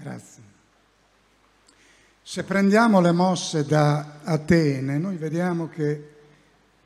[0.00, 0.42] Grazie.
[2.22, 6.16] Se prendiamo le mosse da Atene, noi vediamo che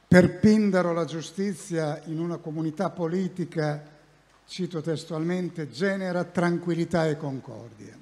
[0.09, 3.83] per Pindaro la giustizia in una comunità politica,
[4.46, 7.98] cito testualmente, genera tranquillità e concordia.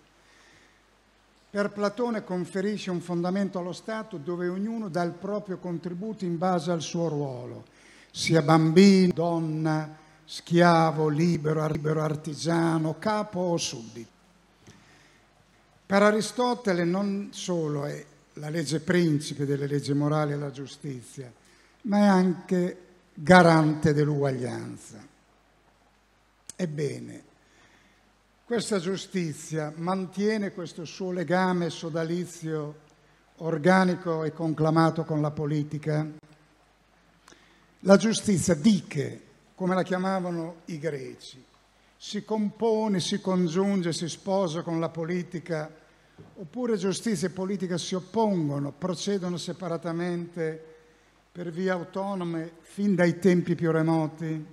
[1.51, 6.71] Per Platone conferisce un fondamento allo Stato dove ognuno dà il proprio contributo in base
[6.71, 7.65] al suo ruolo,
[8.13, 14.20] sia bambino, donna, schiavo, libero, libero artigiano, capo o suddito.
[15.90, 21.32] Per Aristotele non solo è la legge principe delle leggi morali e la giustizia,
[21.82, 22.79] ma è anche
[23.12, 25.04] garante dell'uguaglianza.
[26.54, 27.25] Ebbene,
[28.45, 32.75] questa giustizia mantiene questo suo legame sodalizio
[33.39, 36.06] organico e conclamato con la politica?
[37.81, 39.22] La giustizia diche,
[39.56, 41.45] come la chiamavano i greci,
[41.97, 45.78] si compone, si congiunge, si sposa con la politica,
[46.37, 50.65] oppure giustizia e politica si oppongono, procedono separatamente
[51.33, 54.47] per vie autonome fin dai tempi più remoti?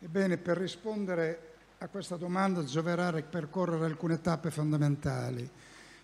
[0.00, 5.48] Ebbene, per rispondere a questa domanda gioverà percorrere alcune tappe fondamentali.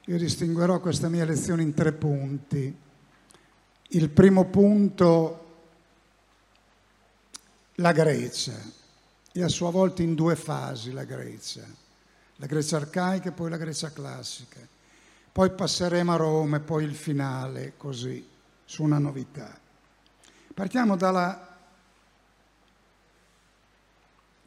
[0.06, 2.74] Io distinguerò questa mia lezione in tre punti.
[3.88, 5.46] Il primo punto,
[7.76, 8.58] la Grecia
[9.32, 11.64] e a sua volta in due fasi la Grecia,
[12.40, 14.60] la Grecia arcaica e poi la Grecia classica.
[15.30, 18.26] Poi passeremo a Roma e poi il finale, così,
[18.64, 19.56] su una novità.
[20.54, 21.48] Partiamo dalla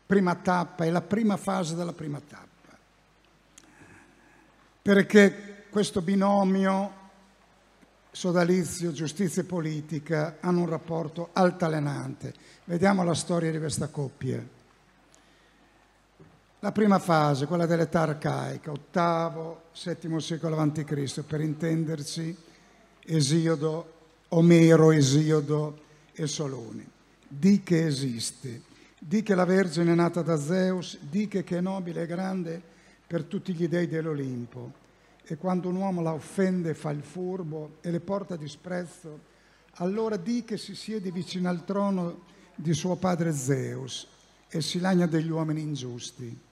[0.05, 2.77] prima tappa, è la prima fase della prima tappa,
[4.81, 7.01] perché questo binomio
[8.11, 12.33] sodalizio, giustizia e politica hanno un rapporto altalenante.
[12.65, 14.61] Vediamo la storia di questa coppia.
[16.63, 22.33] La prima fase, quella dell'età arcaica, ottavo, settimo secolo a.C., per intenderci,
[23.03, 23.93] Esiodo,
[24.29, 25.81] Omero, Esiodo
[26.13, 26.87] e Solone.
[27.27, 28.61] Di che esiste,
[28.97, 32.61] di che la Vergine è nata da Zeus, di che è nobile e grande
[33.05, 34.71] per tutti gli dei dell'Olimpo.
[35.25, 39.19] E quando un uomo la offende fa il furbo e le porta disprezzo,
[39.79, 42.21] allora di che si siede vicino al trono
[42.55, 44.07] di suo padre Zeus
[44.47, 46.51] e si lagna degli uomini ingiusti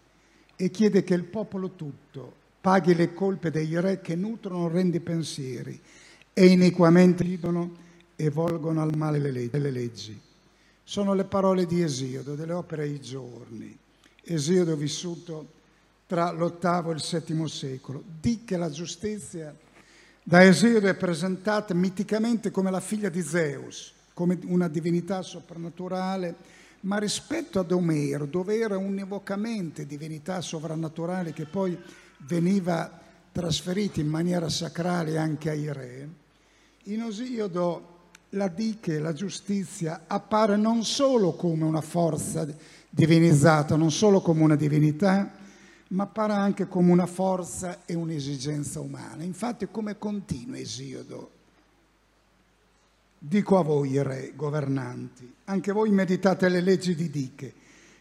[0.61, 5.81] e chiede che il popolo tutto paghi le colpe dei re che nutrono orrendi pensieri
[6.33, 7.75] e iniquamente ridono
[8.15, 10.21] e volgono al male le leggi.
[10.83, 13.75] Sono le parole di Esiodo, delle opere ai giorni.
[14.21, 15.47] Esiodo vissuto
[16.05, 18.03] tra l'ottavo e il settimo secolo.
[18.19, 19.55] Di che la giustizia
[20.21, 26.35] da Esiodo è presentata miticamente come la figlia di Zeus, come una divinità soprannaturale
[26.81, 31.77] ma rispetto ad Omero, dove era univocamente divinità sovrannaturale che poi
[32.19, 32.99] veniva
[33.31, 36.09] trasferita in maniera sacrale anche ai re,
[36.85, 37.89] in Osiodo
[38.29, 42.47] la diche, la giustizia, appare non solo come una forza
[42.89, 45.31] divinizzata, non solo come una divinità,
[45.89, 49.23] ma appare anche come una forza e un'esigenza umana.
[49.23, 51.39] Infatti come continua Esiodo
[53.23, 57.53] Dico a voi, re, governanti, anche voi meditate le leggi di Diche,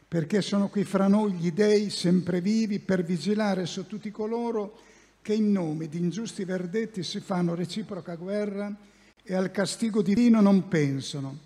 [0.08, 4.78] perché sono qui fra noi gli dei sempre vivi per vigilare su tutti coloro
[5.20, 8.74] che in nome di ingiusti verdetti si fanno reciproca guerra
[9.22, 11.38] e al castigo divino non pensano.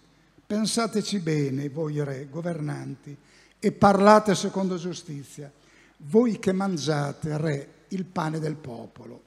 [0.47, 3.17] Pensateci bene, voi re, governanti,
[3.59, 5.51] e parlate secondo giustizia,
[5.97, 9.24] voi che mangiate, re, il pane del popolo.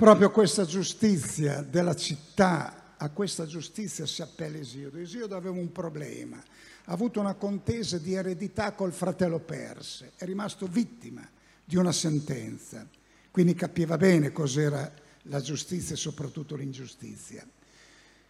[0.00, 4.96] Proprio questa giustizia della città, a questa giustizia si appella Esiodo.
[4.96, 10.66] Esiodo aveva un problema, ha avuto una contesa di eredità col fratello Perse, è rimasto
[10.66, 11.28] vittima
[11.62, 12.88] di una sentenza,
[13.30, 14.90] quindi capiva bene cos'era
[15.24, 17.46] la giustizia e soprattutto l'ingiustizia,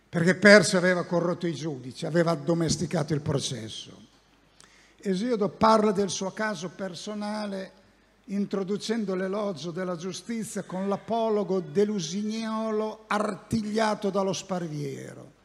[0.08, 4.08] perché Perse aveva corrotto i giudici, aveva addomesticato il processo.
[4.96, 7.78] Esiodo parla del suo caso personale
[8.30, 15.38] introducendo l'elogio della giustizia con l'apologo dell'usignolo artigliato dallo sparviero.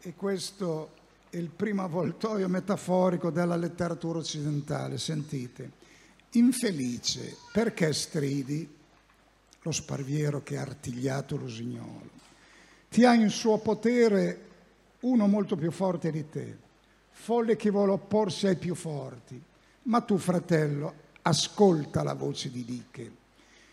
[0.00, 0.90] E questo
[1.28, 4.98] è il primo avvoltoio metaforico della letteratura occidentale.
[4.98, 5.70] Sentite,
[6.32, 8.80] infelice, perché stridi?
[9.64, 12.10] Lo sparviero che ha artigliato l'usignolo.
[12.88, 14.48] Ti ha in suo potere
[15.00, 16.56] uno molto più forte di te,
[17.10, 19.40] folle chi vuole opporsi ai più forti.
[19.84, 23.20] Ma tu, fratello, ascolta la voce di Diche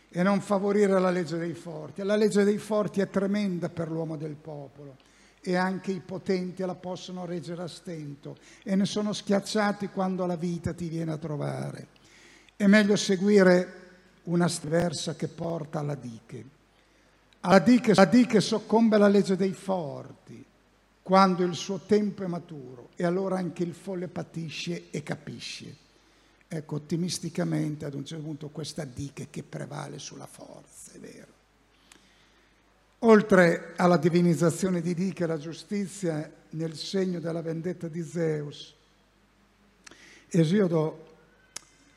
[0.09, 2.03] e non favorire la legge dei forti.
[2.03, 4.95] La legge dei forti è tremenda per l'uomo del popolo
[5.41, 10.35] e anche i potenti la possono reggere a stento e ne sono schiacciati quando la
[10.35, 11.87] vita ti viene a trovare.
[12.55, 13.75] È meglio seguire
[14.23, 16.57] una versa che porta alla diche.
[17.41, 20.43] Alla diche, alla diche soccombe la legge dei forti,
[21.01, 25.87] quando il suo tempo è maturo e allora anche il folle patisce e capisce.
[26.51, 31.37] Ecco, ottimisticamente ad un certo punto questa diche che prevale sulla forza, è vero.
[32.99, 38.73] Oltre alla divinizzazione di Diche e la giustizia nel segno della vendetta di Zeus,
[40.27, 41.05] Esiodo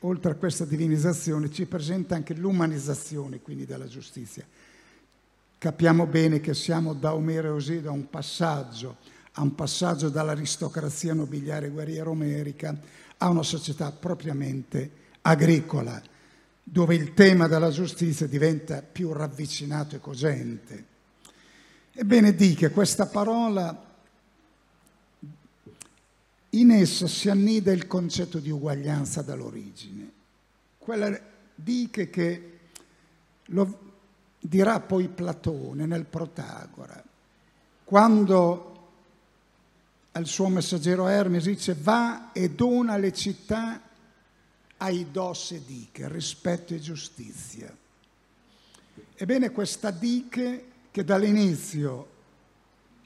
[0.05, 4.45] oltre a questa divinizzazione, ci presenta anche l'umanizzazione quindi della giustizia.
[5.57, 8.97] Capiamo bene che siamo da Omero e Osida a un passaggio,
[9.33, 12.77] a un passaggio dall'aristocrazia nobiliare guerriera omerica
[13.23, 14.91] a una società propriamente
[15.21, 16.01] agricola,
[16.61, 20.85] dove il tema della giustizia diventa più ravvicinato e cogente.
[21.93, 23.91] Ebbene, di che questa parola
[26.49, 30.11] in essa si annida il concetto di uguaglianza dall'origine.
[30.77, 31.17] Quella
[31.55, 32.59] diche che
[33.45, 33.93] lo
[34.37, 37.01] dirà poi Platone nel Protagora,
[37.85, 38.72] quando
[40.13, 43.81] al suo messaggero Hermes dice va e dona le città
[44.77, 47.75] ai dos e diche, rispetto e giustizia.
[49.15, 52.09] Ebbene questa diche che dall'inizio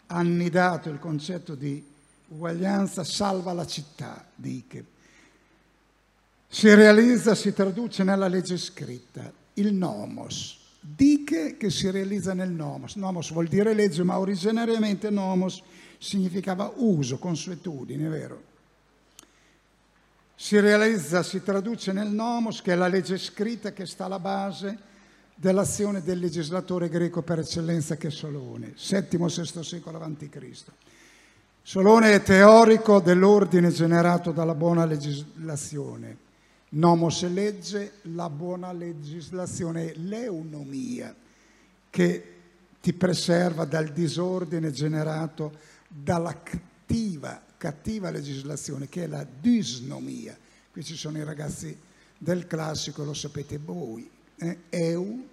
[0.07, 1.85] ha annidato il concetto di
[2.29, 4.85] uguaglianza salva la città, diche.
[6.47, 10.56] Si realizza, si traduce nella legge scritta, il nomos.
[10.79, 12.95] Diche che si realizza nel nomos.
[12.95, 15.61] Nomos vuol dire legge, ma originariamente nomos
[15.97, 18.43] significava uso, consuetudine, vero?
[20.35, 24.77] Si realizza, si traduce nel nomos, che è la legge scritta che sta alla base
[25.33, 30.63] dell'azione del legislatore greco per eccellenza che è Solone, VII-VI secolo a.C.
[31.61, 36.25] Solone è teorico dell'ordine generato dalla buona legislazione.
[36.69, 41.15] Nomos è legge, la buona legislazione è l'eunomia,
[41.89, 42.33] che
[42.81, 50.37] ti preserva dal disordine generato dalla cattiva, cattiva legislazione, che è la disnomia.
[50.71, 51.75] Qui ci sono i ragazzi
[52.17, 54.57] del classico, lo sapete voi, eh?
[54.69, 55.25] eu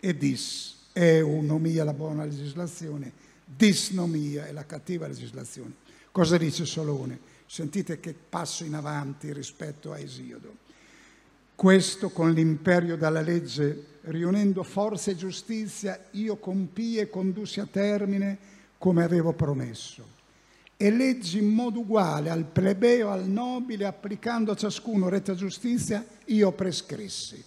[0.00, 0.80] e dis.
[0.94, 3.12] Eunomia, la buona legislazione,
[3.46, 5.74] disnomia e la cattiva legislazione.
[6.10, 7.18] Cosa dice Solone?
[7.52, 10.56] Sentite che passo in avanti rispetto a Esiodo.
[11.54, 18.38] Questo con l'imperio della legge, riunendo forza e giustizia, io compii e condussi a termine
[18.78, 20.02] come avevo promesso.
[20.78, 26.52] E leggi in modo uguale al plebeo, al nobile, applicando a ciascuno retta giustizia, io
[26.52, 27.44] prescrissi.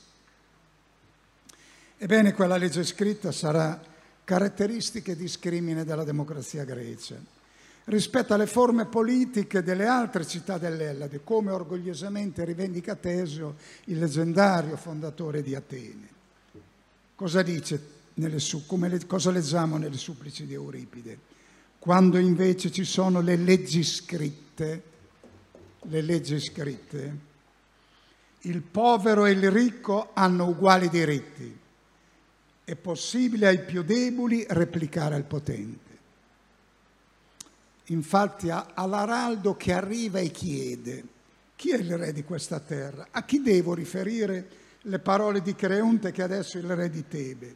[1.97, 3.81] Ebbene, quella legge scritta sarà
[4.23, 7.33] caratteristiche discrimine della democrazia grecia
[7.85, 13.55] rispetto alle forme politiche delle altre città dell'Ellade, come orgogliosamente rivendica Tesio,
[13.85, 16.09] il leggendario fondatore di Atene.
[17.15, 21.33] Cosa dice nelle, come, cosa leggiamo nelle supplici di Euripide?
[21.79, 24.83] Quando invece ci sono le leggi scritte,
[25.81, 27.17] le leggi scritte,
[28.41, 31.63] il povero e il ricco hanno uguali diritti
[32.65, 35.84] è possibile ai più deboli replicare al potente.
[37.89, 41.03] Infatti all'araldo che arriva e chiede,
[41.55, 43.07] chi è il re di questa terra?
[43.11, 44.47] A chi devo riferire
[44.81, 47.55] le parole di Creonte che adesso è il re di Tebe?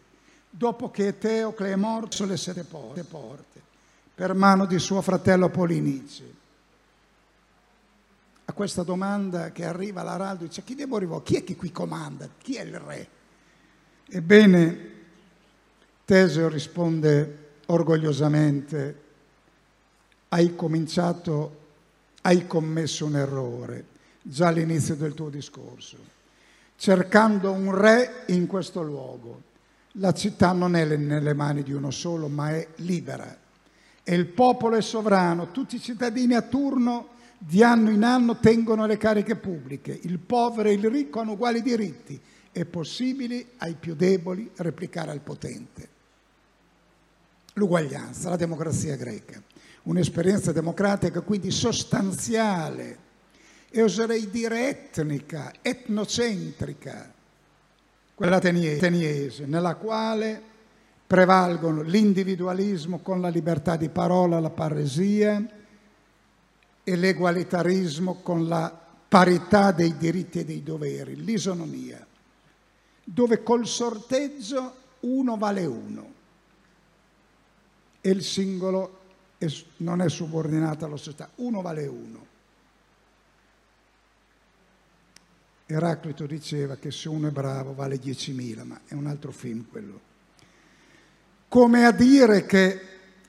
[0.50, 3.62] Dopo che Teocle è morto sulle sette porte,
[4.14, 6.38] per mano di suo fratello Polinice.
[8.46, 11.32] A questa domanda che arriva all'araldo dice chi devo rivolgere?
[11.32, 12.28] Chi è che qui comanda?
[12.38, 13.08] Chi è il re?
[14.08, 14.92] Ebbene,
[16.04, 19.04] Teseo risponde orgogliosamente,
[20.30, 21.58] hai cominciato,
[22.22, 23.86] hai commesso un errore
[24.22, 25.98] già all'inizio del tuo discorso,
[26.78, 29.44] cercando un re in questo luogo.
[29.94, 33.38] La città non è nelle mani di uno solo, ma è libera.
[34.04, 38.86] E il popolo è sovrano, tutti i cittadini a turno di anno in anno tengono
[38.86, 42.20] le cariche pubbliche, il povero e il ricco hanno uguali diritti,
[42.52, 45.98] è possibile ai più deboli replicare al potente
[47.60, 49.42] l'uguaglianza, la democrazia greca.
[49.90, 52.98] Un'esperienza democratica quindi sostanziale
[53.72, 57.12] e oserei dire etnica, etnocentrica,
[58.14, 60.40] quella ateniese, nella quale
[61.08, 65.44] prevalgono l'individualismo con la libertà di parola, la paresia
[66.84, 68.72] e l'egualitarismo con la
[69.08, 72.06] parità dei diritti e dei doveri, l'isonomia,
[73.04, 76.14] dove col sorteggio uno vale uno
[78.02, 78.99] e il singolo
[79.78, 81.30] non è subordinato alla società.
[81.36, 82.28] Uno vale uno.
[85.66, 90.08] Eraclito diceva che se uno è bravo vale 10.000, ma è un altro film quello.
[91.48, 92.82] Come a dire che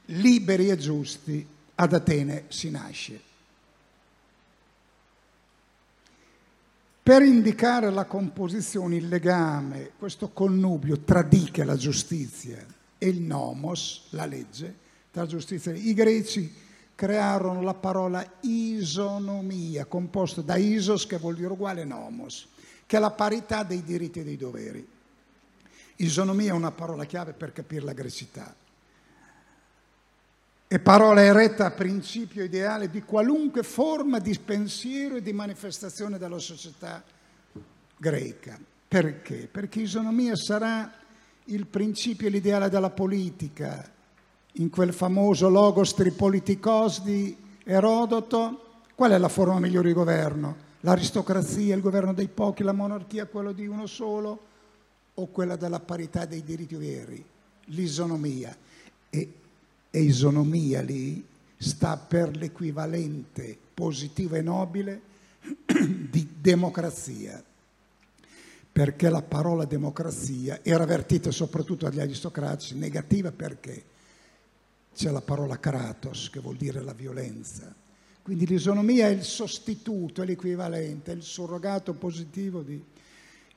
[0.07, 3.21] liberi e giusti ad Atene si nasce.
[7.02, 12.64] Per indicare la composizione, il legame, questo connubio tra diche, la giustizia,
[12.99, 16.52] e il nomos, la legge, tra giustizia, i greci
[16.95, 22.47] crearono la parola isonomia, composta da isos, che vuol dire uguale, nomos,
[22.87, 24.87] che è la parità dei diritti e dei doveri.
[25.97, 28.55] Isonomia è una parola chiave per capire la grecità.
[30.73, 36.38] E parola eretta a principio ideale di qualunque forma di pensiero e di manifestazione della
[36.38, 37.02] società
[37.97, 38.59] greca.
[38.87, 39.49] Perché?
[39.50, 40.93] Perché isonomia sarà
[41.47, 43.99] il principio e l'ideale della politica,
[44.54, 48.83] in quel famoso logos tripoliticos di Erodoto.
[48.95, 50.69] Qual è la forma migliore di governo?
[50.80, 54.38] L'aristocrazia, il governo dei pochi, la monarchia, quello di uno solo,
[55.14, 57.25] o quella della parità dei diritti veri?
[57.66, 58.57] L'isonomia.
[59.11, 59.33] E
[59.90, 61.25] e isonomia lì
[61.57, 65.00] sta per l'equivalente positivo e nobile
[65.66, 67.42] di democrazia,
[68.73, 73.83] perché la parola democrazia era avvertita soprattutto agli aristocratici, negativa perché
[74.94, 77.75] c'è la parola kratos che vuol dire la violenza.
[78.23, 82.82] Quindi l'isonomia è il sostituto, è l'equivalente, è il surrogato positivo di...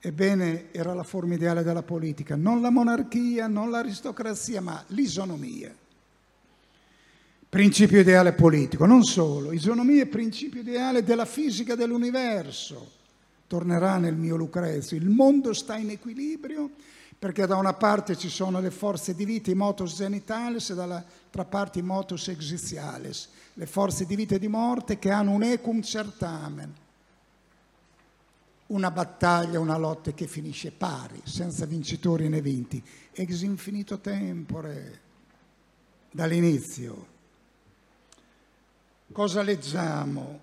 [0.06, 5.74] Ebbene, era la forma ideale della politica, non la monarchia, non l'aristocrazia, ma l'isonomia
[7.54, 12.94] principio ideale politico, non solo, isonomia è principio ideale della fisica dell'universo.
[13.46, 16.72] Tornerà nel mio Lucrezio, il mondo sta in equilibrio
[17.24, 21.46] perché da una parte ci sono le forze di vita, i motus zenitales, e dall'altra
[21.46, 25.82] parte i motus existiales, le forze di vita e di morte che hanno un ecum
[25.82, 26.76] certamen,
[28.68, 35.00] una battaglia, una lotta che finisce pari, senza vincitori né vinti, ex infinito tempore,
[36.12, 37.08] dall'inizio.
[39.14, 40.40] Cosa leggiamo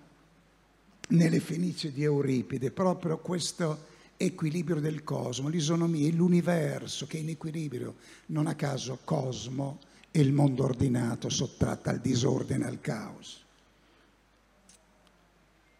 [1.09, 2.71] nelle Fenicie di Euripide?
[2.71, 3.90] Proprio questo
[4.25, 7.95] equilibrio del cosmo, l'isonomia, l'universo che è in equilibrio.
[8.27, 9.79] Non a caso cosmo
[10.11, 13.43] è il mondo ordinato sottratto al disordine e al caos.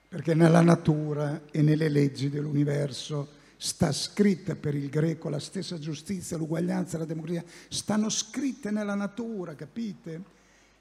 [0.07, 6.35] Perché nella natura e nelle leggi dell'universo sta scritta per il greco la stessa giustizia,
[6.35, 10.23] l'uguaglianza, la democrazia, stanno scritte nella natura, capite?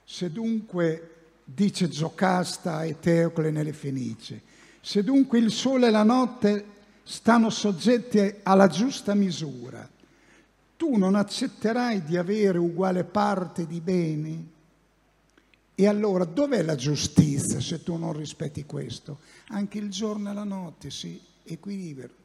[0.04, 1.14] Se dunque
[1.44, 4.40] dice Giocasta e Teocle nelle Fenicie.
[4.80, 6.64] Se dunque il sole e la notte
[7.02, 9.88] stanno soggetti alla giusta misura,
[10.76, 14.50] tu non accetterai di avere uguale parte di beni?
[15.74, 19.20] E allora dov'è la giustizia se tu non rispetti questo?
[19.48, 22.18] Anche il giorno e la notte si equilibrano.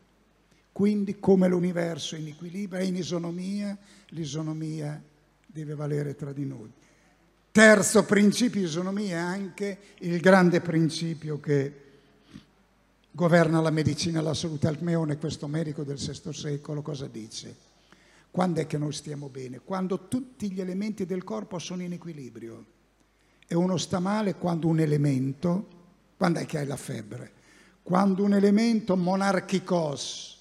[0.72, 3.78] Quindi come l'universo è in equilibrio, è in isonomia,
[4.10, 5.02] l'isonomia
[5.46, 6.70] deve valere tra di noi.
[7.50, 11.85] Terzo principio di isonomia è anche il grande principio che
[13.16, 14.68] governa la medicina e la salute.
[14.68, 17.56] Almeone, questo medico del VI secolo, cosa dice?
[18.30, 19.60] Quando è che noi stiamo bene?
[19.60, 22.74] Quando tutti gli elementi del corpo sono in equilibrio.
[23.48, 25.68] E uno sta male quando un elemento,
[26.18, 27.32] quando è che hai la febbre?
[27.84, 30.38] Quando un elemento monarchicos,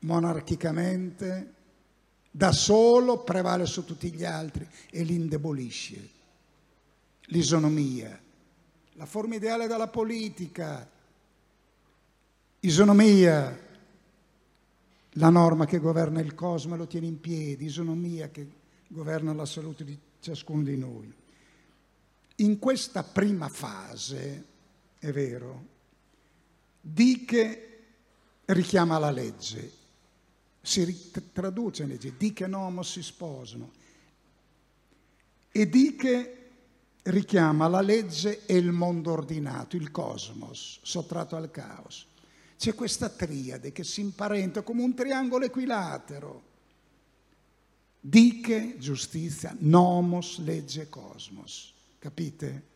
[0.00, 1.54] monarchicamente,
[2.30, 6.10] da solo prevale su tutti gli altri e li indebolisce
[7.28, 8.20] l'isonomia,
[8.92, 10.90] la forma ideale della politica,
[12.66, 13.64] isonomia,
[15.10, 18.46] la norma che governa il cosmo e lo tiene in piedi, isonomia che
[18.88, 21.12] governa la salute di ciascuno di noi.
[22.36, 24.44] In questa prima fase,
[24.98, 25.74] è vero,
[26.80, 27.84] Diche
[28.46, 29.72] richiama la legge,
[30.60, 33.70] si traduce in legge, Diche e Nomo si sposano
[35.52, 36.50] e Diche
[37.02, 42.06] richiama la legge e il mondo ordinato, il cosmos, sottratto al caos.
[42.56, 46.42] C'è questa triade che si imparenta come un triangolo equilatero.
[48.00, 51.74] Diche, giustizia, nomos, legge, cosmos.
[51.98, 52.74] Capite?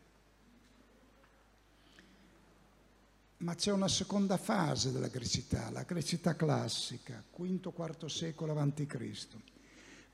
[3.38, 9.26] Ma c'è una seconda fase della grecità, la grecità classica, V-IV secolo a.C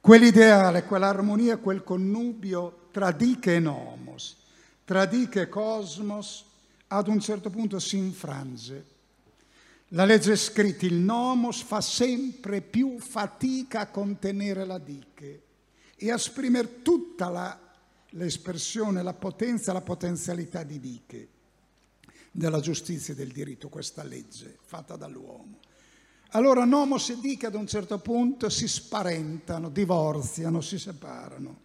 [0.06, 4.37] quell'ideale, quell'armonia, quel connubio tra diche e nomos,
[4.85, 6.44] tra diche e cosmos,
[6.87, 8.94] ad un certo punto si infrange.
[9.90, 15.43] La legge scritta, il nomos fa sempre più fatica a contenere la diche
[15.97, 17.59] e a esprimere tutta la,
[18.11, 21.28] l'espressione, la potenza, la potenzialità di diche.
[22.37, 25.59] della giustizia e del diritto, questa legge fatta dall'uomo.
[26.31, 31.61] Allora nomos e dica ad un certo punto si sparentano, divorziano, si separano.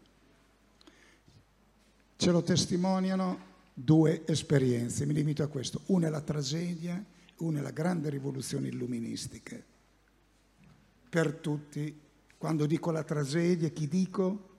[2.15, 5.81] Ce lo testimoniano due esperienze, mi limito a questo.
[5.87, 7.03] Una è la tragedia,
[7.41, 9.57] una è la grande rivoluzione illuministica.
[11.09, 11.99] Per tutti,
[12.37, 14.49] quando dico la tragedia, chi dico?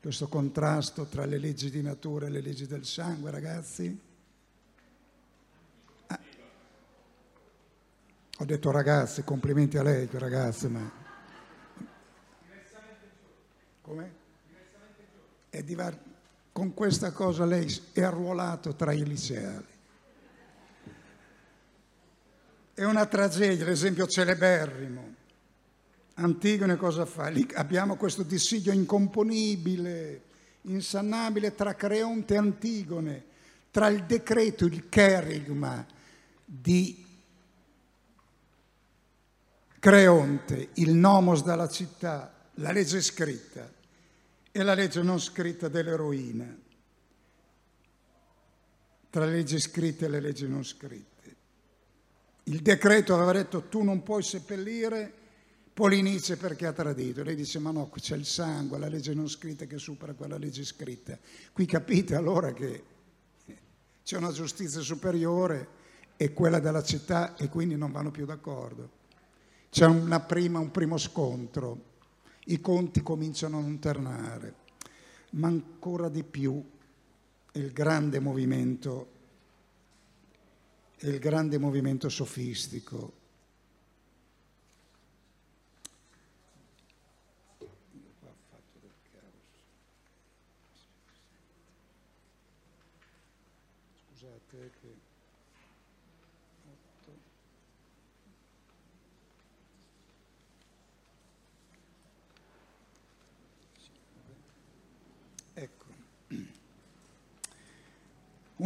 [0.00, 4.00] Questo contrasto tra le leggi di natura e le leggi del sangue, ragazzi?
[6.06, 6.20] Ah.
[8.38, 11.06] Ho detto ragazzi, complimenti a lei, ragazzi, ma...
[13.82, 14.14] Come?
[15.50, 16.08] È diverso
[16.58, 19.77] con questa cosa lei è arruolato tra i liceali.
[22.78, 25.14] È una tragedia, l'esempio celeberrimo.
[26.14, 27.26] Antigone cosa fa?
[27.28, 30.22] Lì abbiamo questo dissidio incomponibile,
[30.60, 33.24] insannabile tra Creonte e Antigone,
[33.72, 35.84] tra il decreto, il cherigma
[36.44, 37.04] di
[39.80, 43.68] Creonte, il nomos della città, la legge scritta,
[44.52, 46.56] e la legge non scritta dell'eroina,
[49.10, 51.37] tra le leggi scritte e le leggi non scritte.
[52.48, 55.12] Il decreto aveva detto tu non puoi seppellire
[55.74, 57.22] Polinice perché ha tradito.
[57.22, 60.64] Lei dice ma no, c'è il sangue, la legge non scritta che supera quella legge
[60.64, 61.18] scritta.
[61.52, 62.82] Qui capite allora che
[64.02, 65.68] c'è una giustizia superiore
[66.16, 68.90] e quella della città e quindi non vanno più d'accordo.
[69.70, 69.86] C'è
[70.26, 71.84] prima, un primo scontro
[72.46, 74.54] i conti cominciano a non tornare,
[75.32, 76.64] ma ancora di più
[77.52, 79.17] il grande movimento,
[81.00, 83.12] il grande movimento sofistico.
[94.08, 95.06] Scusate che...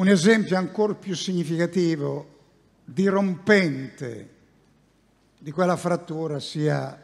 [0.02, 2.40] Un esempio ancora più significativo,
[2.84, 4.30] dirompente
[5.38, 7.00] di quella frattura sia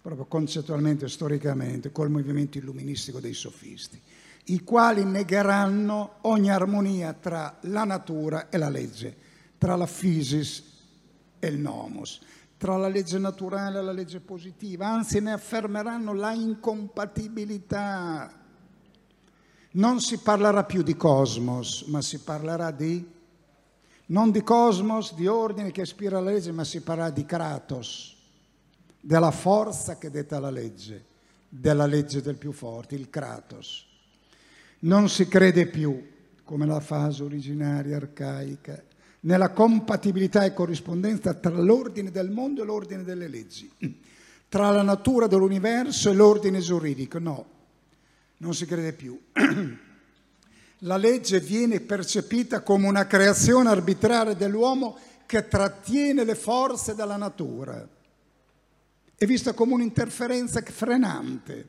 [0.00, 4.02] proprio concettualmente storicamente col movimento illuministico dei sofisti,
[4.46, 9.16] i quali negheranno ogni armonia tra la natura e la legge,
[9.56, 10.64] tra la physis
[11.38, 12.20] e il nomos,
[12.56, 18.41] tra la legge naturale e la legge positiva, anzi ne affermeranno la incompatibilità
[19.72, 23.06] non si parlerà più di cosmos, ma si parlerà di,
[24.06, 28.16] non di cosmos, di ordine che ispira la legge, ma si parlerà di kratos,
[29.00, 31.04] della forza che detta la legge,
[31.48, 33.86] della legge del più forte, il kratos.
[34.80, 36.10] Non si crede più,
[36.44, 38.82] come la fase originaria arcaica,
[39.20, 43.70] nella compatibilità e corrispondenza tra l'ordine del mondo e l'ordine delle leggi,
[44.48, 47.18] tra la natura dell'universo e l'ordine giuridico.
[47.18, 47.46] No,
[48.42, 49.18] non si crede più.
[50.84, 57.88] La legge viene percepita come una creazione arbitraria dell'uomo che trattiene le forze dalla natura.
[59.14, 61.68] È vista come un'interferenza frenante.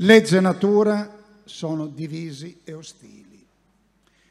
[0.00, 3.44] Legge e natura sono divisi e ostili.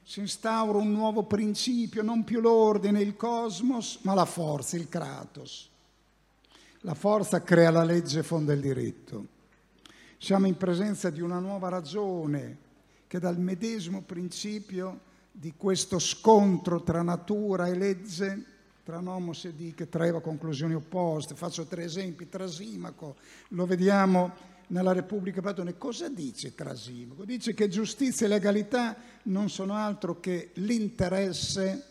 [0.03, 5.69] Si instaura un nuovo principio, non più l'ordine, il cosmos, ma la forza, il kratos.
[6.81, 9.33] La forza crea la legge e fonda il diritto.
[10.17, 12.57] Siamo in presenza di una nuova ragione
[13.07, 15.01] che dal medesimo principio
[15.31, 18.45] di questo scontro tra natura e legge,
[18.83, 21.35] tra nomos e diche, traeva conclusioni opposte.
[21.35, 22.29] Faccio tre esempi.
[22.29, 23.17] Trasimaco,
[23.49, 24.33] lo vediamo
[24.67, 25.77] nella Repubblica Platone.
[25.77, 27.25] Cosa dice Trasimaco?
[27.25, 31.83] Dice che giustizia e legalità non sono altro che l'interesse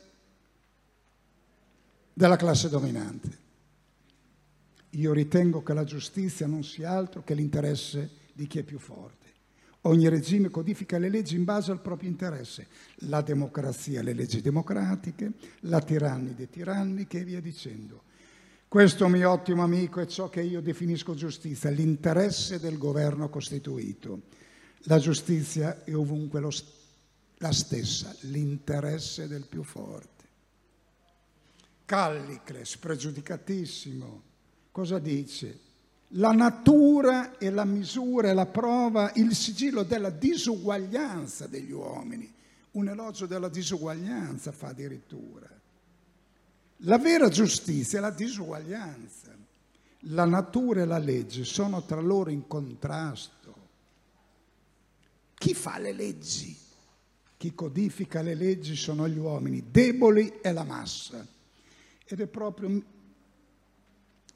[2.13, 3.43] della classe dominante.
[4.95, 9.23] Io ritengo che la giustizia non sia altro che l'interesse di chi è più forte.
[9.83, 12.69] Ogni regime codifica le leggi in base al proprio interesse.
[13.09, 18.03] La democrazia, le leggi democratiche, la tirannide tiranniche e via dicendo.
[18.67, 24.23] Questo mio ottimo amico è ciò che io definisco giustizia, l'interesse del governo costituito.
[24.87, 26.51] La giustizia è ovunque lo,
[27.39, 30.25] la stessa, l'interesse del più forte.
[31.85, 34.23] Callicles, pregiudicatissimo,
[34.75, 35.65] cosa dice?
[36.17, 42.33] la natura e la misura e la prova, il sigillo della disuguaglianza degli uomini.
[42.73, 45.49] Un elogio della disuguaglianza fa addirittura.
[46.79, 49.33] La vera giustizia è la disuguaglianza.
[50.09, 53.55] La natura e la legge sono tra loro in contrasto.
[55.35, 56.57] Chi fa le leggi?
[57.37, 61.27] Chi codifica le leggi sono gli uomini deboli e la massa.
[62.07, 62.83] Ed è proprio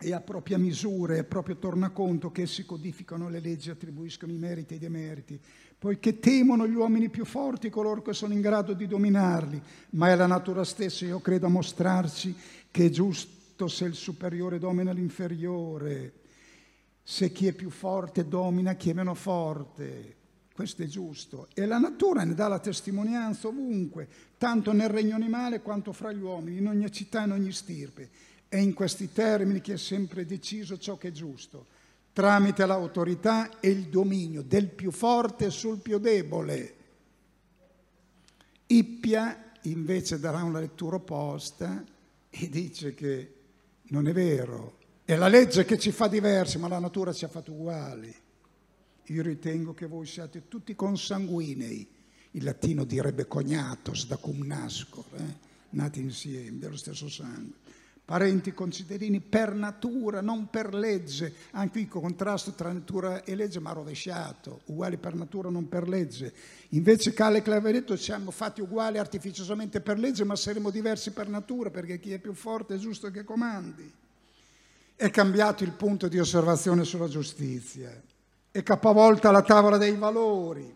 [0.01, 4.33] e a propria misura e a proprio tornaconto che essi codificano le leggi e attribuiscono
[4.33, 5.41] i meriti e i demeriti,
[5.77, 10.17] poiché temono gli uomini più forti coloro che sono in grado di dominarli, ma è
[10.17, 12.35] la natura stessa, io credo, a mostrarci
[12.71, 16.13] che è giusto se il superiore domina l'inferiore,
[17.03, 20.15] se chi è più forte domina chi è meno forte.
[20.59, 21.47] Questo è giusto.
[21.55, 24.09] E la natura ne dà la testimonianza ovunque,
[24.39, 28.11] tanto nel regno animale quanto fra gli uomini, in ogni città, in ogni stirpe.
[28.49, 31.67] È in questi termini che è sempre deciso ciò che è giusto,
[32.15, 36.75] tramite l'autorità e il dominio del più forte sul più debole.
[38.67, 41.85] Ippia invece darà una lettura opposta
[42.31, 43.35] e dice che
[43.91, 47.29] non è vero, è la legge che ci fa diversi, ma la natura ci ha
[47.29, 48.15] fatto uguali.
[49.05, 51.87] Io ritengo che voi siate tutti consanguinei,
[52.33, 55.37] il latino direbbe cognatos da cum nascor, eh?
[55.71, 57.68] nati insieme, dello stesso sangue
[58.09, 61.31] parenti concittadini per natura, non per legge.
[61.51, 65.87] Anche qui il contrasto tra natura e legge, ma rovesciato, uguali per natura, non per
[65.87, 66.33] legge.
[66.71, 72.01] Invece Calle Claveretto siamo fatti uguali artificiosamente per legge, ma saremo diversi per natura, perché
[72.01, 73.93] chi è più forte è giusto che comandi.
[74.97, 77.93] È cambiato il punto di osservazione sulla giustizia,
[78.51, 80.75] è capovolta la tavola dei valori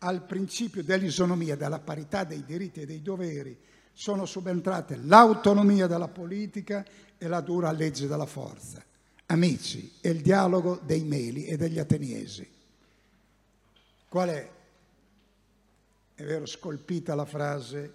[0.00, 3.58] al principio dell'isonomia, della parità dei diritti e dei doveri
[3.98, 6.84] sono subentrate l'autonomia della politica
[7.16, 8.84] e la dura legge della forza.
[9.24, 12.46] Amici, è il dialogo dei Meli e degli Ateniesi.
[14.06, 14.50] Qual è?
[16.14, 17.92] È vero, scolpita la frase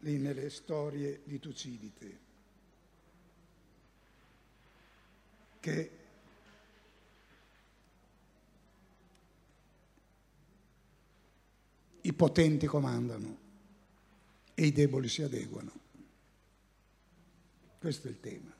[0.00, 2.18] lì nelle storie di Tucidide,
[5.60, 5.90] che
[12.00, 13.42] i potenti comandano
[14.54, 15.72] e i deboli si adeguano.
[17.78, 18.52] Questo è il tema.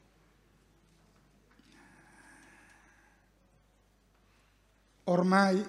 [5.04, 5.66] Ormai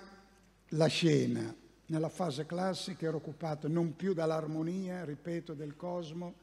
[0.69, 1.53] la scena
[1.87, 6.33] nella fase classica era occupata non più dall'armonia, ripeto, del cosmo,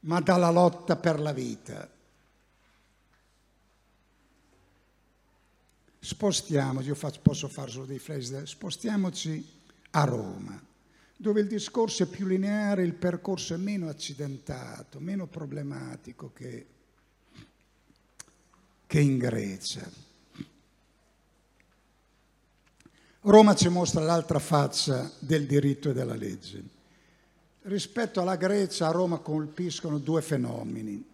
[0.00, 1.88] ma dalla lotta per la vita.
[6.00, 9.56] Spostiamoci, io faccio, posso fare solo dei flash, spostiamoci
[9.90, 10.67] a Roma
[11.20, 16.66] dove il discorso è più lineare, il percorso è meno accidentato, meno problematico che,
[18.86, 19.90] che in Grecia.
[23.22, 26.62] Roma ci mostra l'altra faccia del diritto e della legge.
[27.62, 31.04] Rispetto alla Grecia, a Roma colpiscono due fenomeni.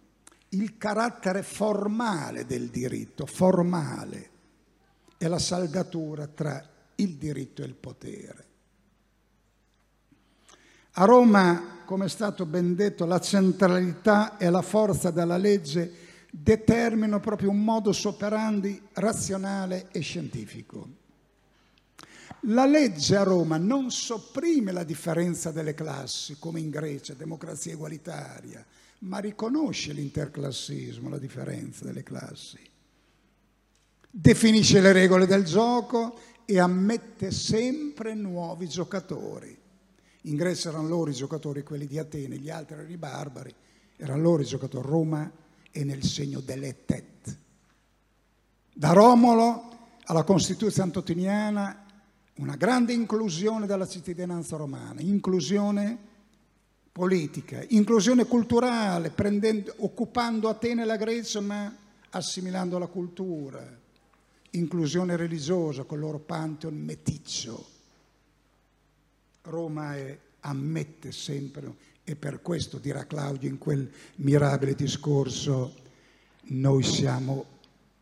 [0.49, 4.29] Il carattere formale del diritto, formale,
[5.17, 6.63] e la saldatura tra
[6.97, 8.53] il diritto e il potere.
[10.97, 15.91] A Roma, come è stato ben detto, la centralità e la forza della legge
[16.31, 20.87] determinano proprio un modus operandi razionale e scientifico.
[22.47, 28.65] La legge a Roma non sopprime la differenza delle classi, come in Grecia, democrazia egualitaria,
[28.99, 32.59] ma riconosce l'interclassismo, la differenza delle classi.
[34.09, 39.63] Definisce le regole del gioco e ammette sempre nuovi giocatori.
[40.25, 43.53] In Grecia erano loro i giocatori, quelli di Atene, gli altri erano i barbari,
[43.95, 44.87] erano loro i giocatori.
[44.87, 45.31] Roma
[45.69, 47.37] è nel segno dell'etet.
[48.73, 51.85] Da Romolo alla Costituzione antotiniana
[52.37, 55.97] una grande inclusione della cittadinanza romana, inclusione
[56.91, 59.13] politica, inclusione culturale,
[59.77, 61.71] occupando Atene e la Grecia ma
[62.09, 63.63] assimilando la cultura,
[64.51, 67.73] inclusione religiosa con il loro pantheon meticcio
[69.45, 75.73] Roma è, ammette sempre, e per questo dirà Claudio in quel mirabile discorso,
[76.47, 77.45] noi siamo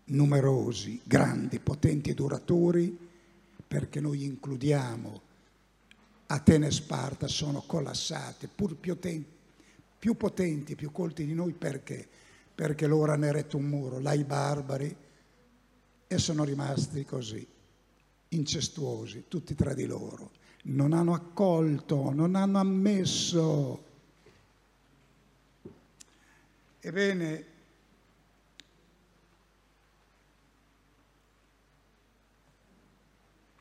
[0.06, 2.98] numerosi, grandi, potenti e duratori,
[3.66, 5.22] perché noi includiamo
[6.28, 9.26] Atene e Sparta sono collassate, pur più, ten-
[10.00, 12.08] più potenti, più colti di noi, perché?
[12.54, 14.96] Perché loro hanno eretto un muro, là i barbari,
[16.08, 17.46] e sono rimasti così,
[18.30, 23.84] incestuosi, tutti tra di loro non hanno accolto, non hanno ammesso.
[26.80, 27.46] Ebbene,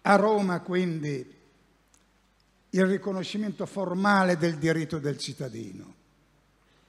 [0.02, 1.40] a Roma quindi
[2.70, 5.94] il riconoscimento formale del diritto del cittadino.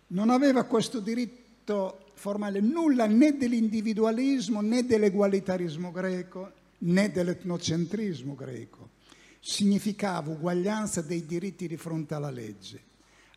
[0.07, 8.92] Non aveva questo diritto formale nulla né dell'individualismo né dell'egualitarismo greco né dell'etnocentrismo greco
[9.45, 12.81] significava uguaglianza dei diritti di fronte alla legge,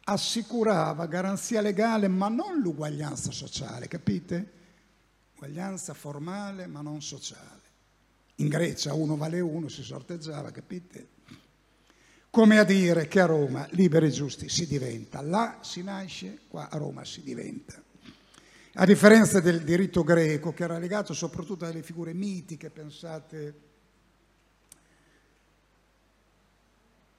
[0.04, 4.52] assicurava garanzia legale ma non l'uguaglianza sociale, capite?
[5.34, 7.64] Uguaglianza formale ma non sociale.
[8.36, 11.08] In Grecia uno vale uno, si sorteggiava, capite?
[12.30, 16.70] Come a dire che a Roma liberi e giusti si diventa, là si nasce, qua
[16.70, 17.82] a Roma si diventa.
[18.74, 23.65] A differenza del diritto greco, che era legato soprattutto alle figure mitiche, pensate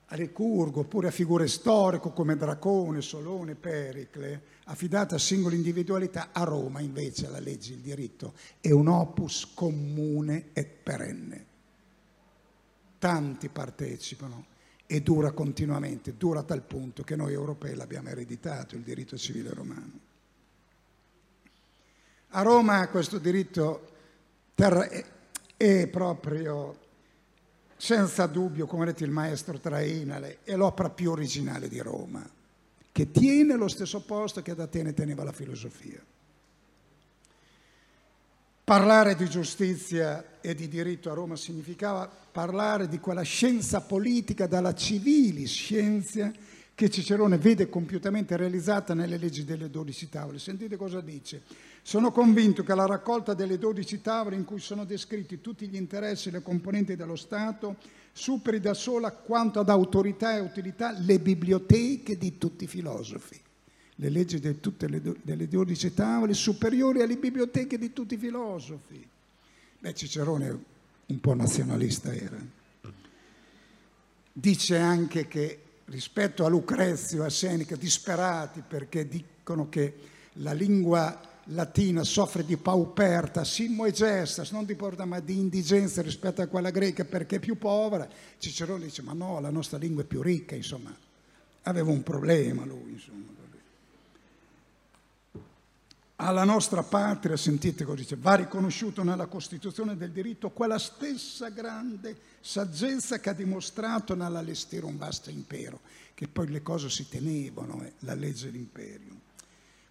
[0.10, 6.44] a Licurgo, oppure a figure storiche come Dracone, Solone, Pericle, affidate a singole individualità, a
[6.44, 11.46] Roma invece la legge, il diritto è un opus comune e perenne.
[13.00, 14.46] Tanti partecipano
[14.86, 19.50] e dura continuamente, dura a tal punto che noi europei l'abbiamo ereditato, il diritto civile
[19.54, 20.00] romano.
[22.30, 23.92] A Roma questo diritto
[24.56, 26.86] è proprio
[27.78, 32.28] senza dubbio, come ha detto il maestro Trainale, è l'opera più originale di Roma,
[32.92, 36.04] che tiene lo stesso posto che ad Atene teneva la filosofia.
[38.64, 44.74] Parlare di giustizia e di diritto a Roma significava parlare di quella scienza politica dalla
[44.74, 46.32] civili scienza
[46.78, 50.38] che Cicerone vede compiutamente realizzata nelle leggi delle dodici tavole.
[50.38, 51.42] Sentite cosa dice.
[51.82, 56.30] Sono convinto che la raccolta delle dodici tavole in cui sono descritti tutti gli interessi
[56.30, 57.78] e le componenti dello Stato
[58.12, 63.42] superi da sola quanto ad autorità e utilità le biblioteche di tutti i filosofi.
[63.96, 69.04] Le leggi di tutte le delle dodici tavole superiori alle biblioteche di tutti i filosofi.
[69.80, 70.64] Beh, Cicerone
[71.08, 72.38] un po' nazionalista era.
[74.32, 79.96] Dice anche che rispetto a Lucrezio a Seneca, disperati perché dicono che
[80.34, 81.20] la lingua
[81.52, 86.48] latina soffre di pauperta, simmo e gestas, non di porta ma di indigenza rispetto a
[86.48, 88.08] quella greca perché è più povera.
[88.38, 90.96] Cicerone dice ma no, la nostra lingua è più ricca, insomma.
[91.64, 93.37] Aveva un problema lui, insomma.
[96.20, 102.18] Alla nostra patria, sentite cosa dice, va riconosciuto nella Costituzione del diritto quella stessa grande
[102.42, 105.80] saggezza che ha dimostrato nell'allestire un vasto impero,
[106.16, 109.26] che poi le cose si tenevano, eh, la legge dell'imperio.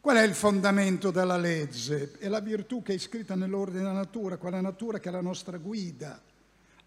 [0.00, 2.18] Qual è il fondamento della legge?
[2.18, 5.58] È la virtù che è iscritta nell'ordine della natura, quella natura che è la nostra
[5.58, 6.20] guida,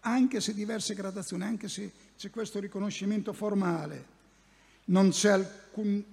[0.00, 4.18] anche se diverse gradazioni, anche se c'è questo riconoscimento formale.
[4.86, 6.04] Non c'è alcun,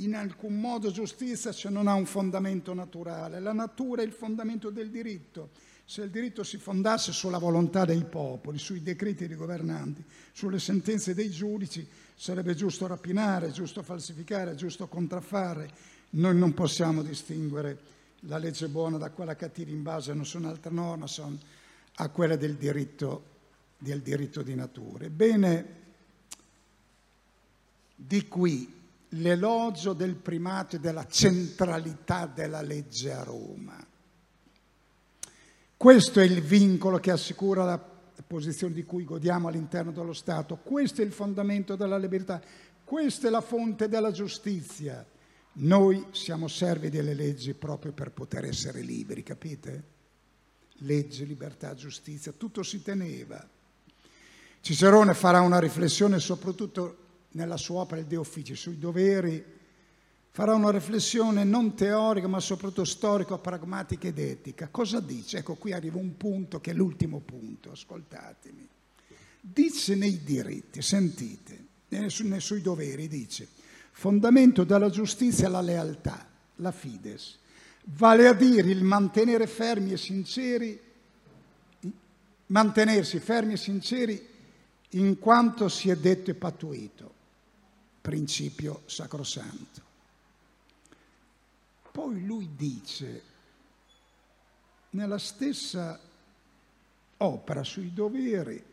[0.00, 3.40] in alcun modo giustizia se non ha un fondamento naturale.
[3.40, 5.50] La natura è il fondamento del diritto.
[5.84, 11.14] Se il diritto si fondasse sulla volontà dei popoli, sui decreti dei governanti, sulle sentenze
[11.14, 15.70] dei giudici, sarebbe giusto rapinare, giusto falsificare, giusto contraffare,
[16.10, 21.06] noi non possiamo distinguere la legge buona da quella cattiva in base a nessun'altra norma,
[21.06, 21.38] sono
[21.94, 23.24] a quella del diritto,
[23.78, 25.06] del diritto di natura.
[25.06, 25.76] Ebbene,
[27.94, 28.77] di qui
[29.10, 33.86] l'elogio del primato e della centralità della legge a Roma.
[35.76, 41.02] Questo è il vincolo che assicura la posizione di cui godiamo all'interno dello Stato, questo
[41.02, 42.42] è il fondamento della libertà,
[42.84, 45.06] questa è la fonte della giustizia.
[45.60, 49.96] Noi siamo servi delle leggi proprio per poter essere liberi, capite?
[50.82, 53.44] Legge, libertà, giustizia, tutto si teneva.
[54.60, 59.44] Cicerone farà una riflessione soprattutto nella sua opera Il De Offici sui doveri,
[60.30, 64.68] farà una riflessione non teorica ma soprattutto storica, pragmatica ed etica.
[64.68, 65.38] Cosa dice?
[65.38, 68.68] Ecco, qui arriva un punto che è l'ultimo punto, ascoltatemi.
[69.40, 73.48] Dice nei diritti, sentite, nei, nei suoi doveri, dice
[73.98, 76.24] Fondamento della giustizia è la lealtà,
[76.56, 77.36] la fides,
[77.96, 80.80] vale a dire il mantenere fermi e sinceri,
[82.46, 84.24] mantenersi fermi e sinceri
[84.90, 87.14] in quanto si è detto e pattuito,
[88.08, 89.82] principio sacrosanto.
[91.92, 93.22] Poi lui dice,
[94.90, 96.00] nella stessa
[97.18, 98.64] opera sui doveri,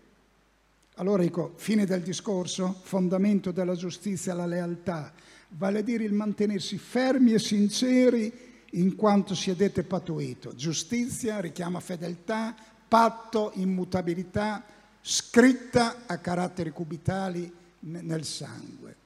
[0.95, 5.11] allora dico, fine del discorso, fondamento della giustizia la lealtà,
[5.49, 8.31] vale a dire il mantenersi fermi e sinceri
[8.71, 10.55] in quanto siedete pattuito.
[10.55, 12.55] Giustizia richiama fedeltà,
[12.87, 14.63] patto, immutabilità,
[15.01, 19.03] scritta a caratteri cubitali nel sangue.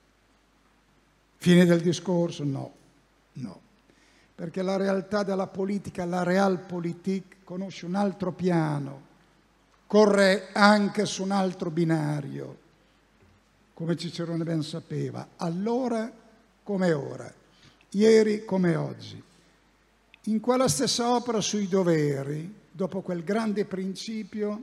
[1.40, 2.44] Fine del discorso?
[2.44, 2.72] No,
[3.34, 3.62] no.
[4.36, 9.08] Perché la realtà della politica, la realpolitik, conosce un altro piano
[9.90, 12.58] corre anche su un altro binario,
[13.74, 16.14] come Cicerone ben sapeva, allora
[16.62, 17.34] come ora,
[17.90, 19.20] ieri come oggi.
[20.26, 24.62] In quella stessa opera sui doveri, dopo quel grande principio,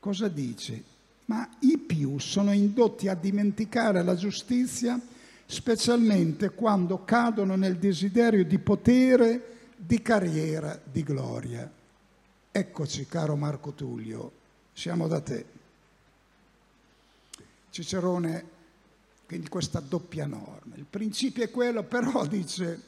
[0.00, 0.82] cosa dice?
[1.26, 5.00] ma i più sono indotti a dimenticare la giustizia,
[5.50, 11.68] specialmente quando cadono nel desiderio di potere, di carriera, di gloria.
[12.52, 14.32] Eccoci, caro Marco Tullio,
[14.72, 15.44] siamo da te.
[17.70, 18.44] Cicerone,
[19.26, 20.76] quindi questa doppia norma.
[20.76, 22.82] Il principio è quello, però dice,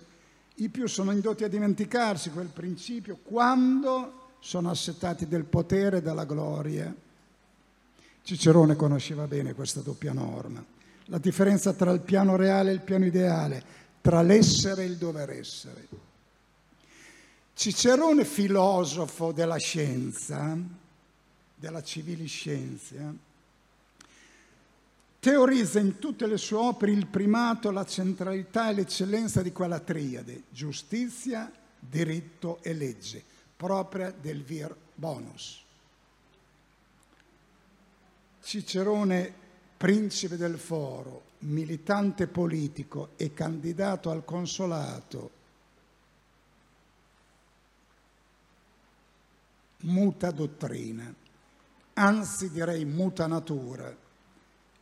[0.57, 6.25] i più sono indotti a dimenticarsi quel principio quando sono assetati del potere e della
[6.25, 6.95] gloria.
[8.23, 10.65] Cicerone conosceva bene questa doppia norma,
[11.07, 13.65] la differenza tra il piano reale e il piano ideale,
[14.01, 15.89] tra l'essere e il dover essere.
[17.55, 20.57] Cicerone, filosofo della scienza,
[21.55, 23.15] della civili scienza,
[25.21, 30.45] teorizza in tutte le sue opere il primato, la centralità e l'eccellenza di quella triade,
[30.51, 33.23] giustizia, diritto e legge,
[33.57, 35.63] propria del vir bonus.
[38.43, 39.35] Cicerone,
[39.83, 45.31] principe del foro, militante politico e candidato al consolato,
[49.79, 51.13] muta dottrina,
[51.95, 53.93] anzi direi muta natura,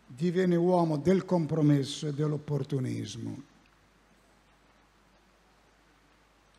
[0.05, 3.43] diviene uomo del compromesso e dell'opportunismo.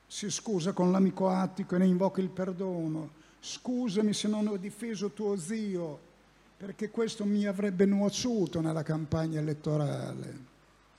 [0.08, 3.12] Si scusa con l'amico Attico e ne invoca il perdono.
[3.40, 6.10] Scusami se non ho difeso tuo zio,
[6.62, 10.50] perché questo mi avrebbe nuociuto nella campagna elettorale.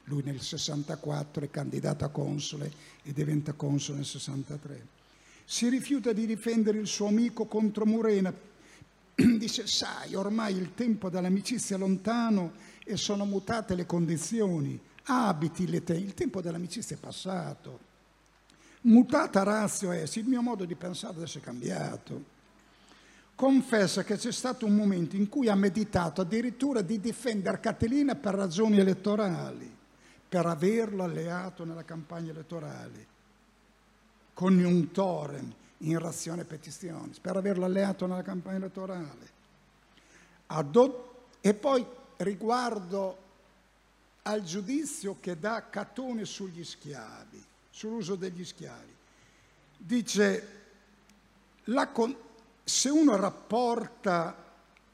[0.05, 2.73] Lui nel 64 è candidato a console
[3.05, 5.01] e diventa console nel 63
[5.45, 8.33] si rifiuta di difendere il suo amico contro Murena.
[9.15, 12.53] Dice, sai, ormai il tempo dell'amicizia è lontano
[12.85, 14.81] e sono mutate le condizioni.
[15.05, 17.91] Abiti le te, il tempo dell'amicizia è passato.
[18.83, 22.31] Mutata razio es, il mio modo di pensare adesso è cambiato.
[23.35, 28.35] Confessa che c'è stato un momento in cui ha meditato addirittura di difendere Catilina per
[28.35, 29.75] ragioni elettorali,
[30.29, 33.11] per averlo alleato nella campagna elettorale
[34.35, 39.31] conjunctorem in razione petitionis, per averlo alleato nella campagna elettorale.
[41.41, 41.85] e poi
[42.19, 43.19] riguardo
[44.23, 48.95] al giudizio che dà Catone sugli schiavi, sull'uso degli schiavi,
[49.77, 50.61] dice
[51.93, 52.17] con-
[52.65, 54.51] se uno rapporta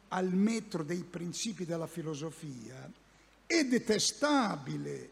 [0.08, 2.90] al metro dei principi della filosofia,
[3.46, 5.10] è detestabile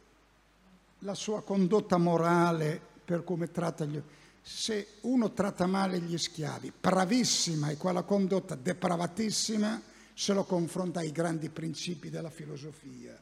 [1.01, 4.01] la sua condotta morale per come tratta gli
[4.49, 9.83] se uno tratta male gli schiavi, bravissima e quella condotta depravatissima,
[10.15, 13.21] se lo confronta ai grandi principi della filosofia.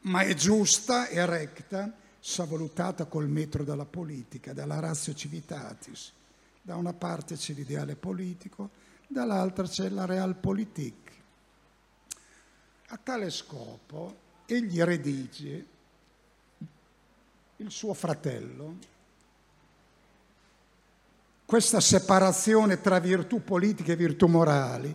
[0.00, 6.12] Ma è giusta e recta se valutata col metro della politica, della ratio civitatis.
[6.66, 8.70] Da una parte c'è l'ideale politico,
[9.06, 11.12] dall'altra c'è la realpolitik.
[12.88, 15.66] A tale scopo egli redige
[17.58, 18.78] il suo fratello,
[21.44, 24.92] questa separazione tra virtù politiche e virtù morali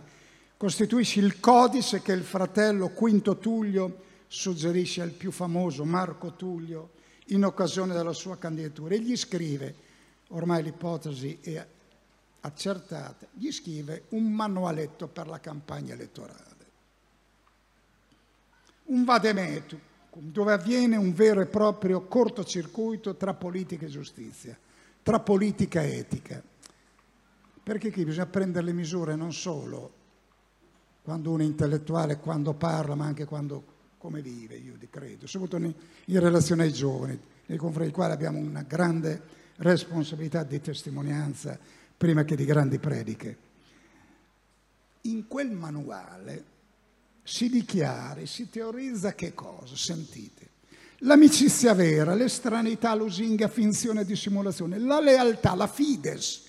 [0.58, 6.90] costituisce il codice che il fratello Quinto Tullio suggerisce al più famoso Marco Tullio
[7.28, 8.94] in occasione della sua candidatura.
[8.94, 9.90] Egli scrive,
[10.32, 11.66] ormai l'ipotesi è
[12.40, 16.50] accertata, gli scrive un manualetto per la campagna elettorale.
[18.84, 19.80] Un vademetum
[20.14, 24.58] dove avviene un vero e proprio cortocircuito tra politica e giustizia
[25.02, 26.42] tra politica e etica.
[27.62, 30.00] Perché qui bisogna prendere le misure non solo
[31.02, 33.64] quando uno è intellettuale, quando parla, ma anche quando,
[33.98, 38.62] come vive, io credo, soprattutto in relazione ai giovani, nei confronti dei quali abbiamo una
[38.62, 41.58] grande responsabilità di testimonianza
[41.96, 43.36] prima che di grandi prediche.
[45.02, 46.44] In quel manuale
[47.22, 49.76] si dichiara, si teorizza che cosa?
[49.76, 50.50] Sentite
[51.02, 56.42] l'amicizia vera, l'estraneità, lusinga, finzione dissimulazione, la lealtà, la fides,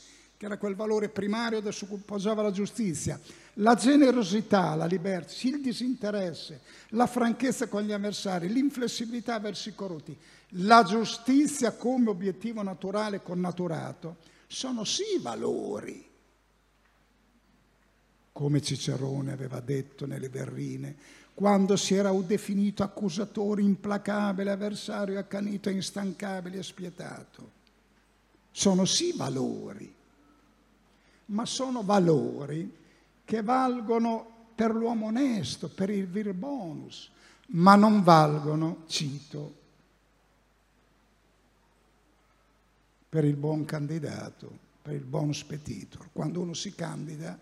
[0.43, 3.17] che era quel valore primario da su cui posava la giustizia,
[3.55, 6.59] la generosità, la libertà, il disinteresse,
[6.89, 10.17] la franchezza con gli avversari, l'inflessibilità verso i corrotti,
[10.55, 16.05] la giustizia come obiettivo naturale connaturato, sono sì valori,
[18.33, 20.95] come Cicerone aveva detto nelle Verrine,
[21.33, 27.51] quando si era definito accusatore implacabile, avversario accanito, instancabile e spietato.
[28.51, 30.01] Sono sì valori,
[31.27, 32.81] ma sono valori
[33.23, 37.09] che valgono per l'uomo onesto, per il vir bonus,
[37.47, 39.61] ma non valgono, cito,
[43.09, 44.51] per il buon candidato,
[44.81, 46.09] per il bonus petitor.
[46.11, 47.37] Quando uno si candida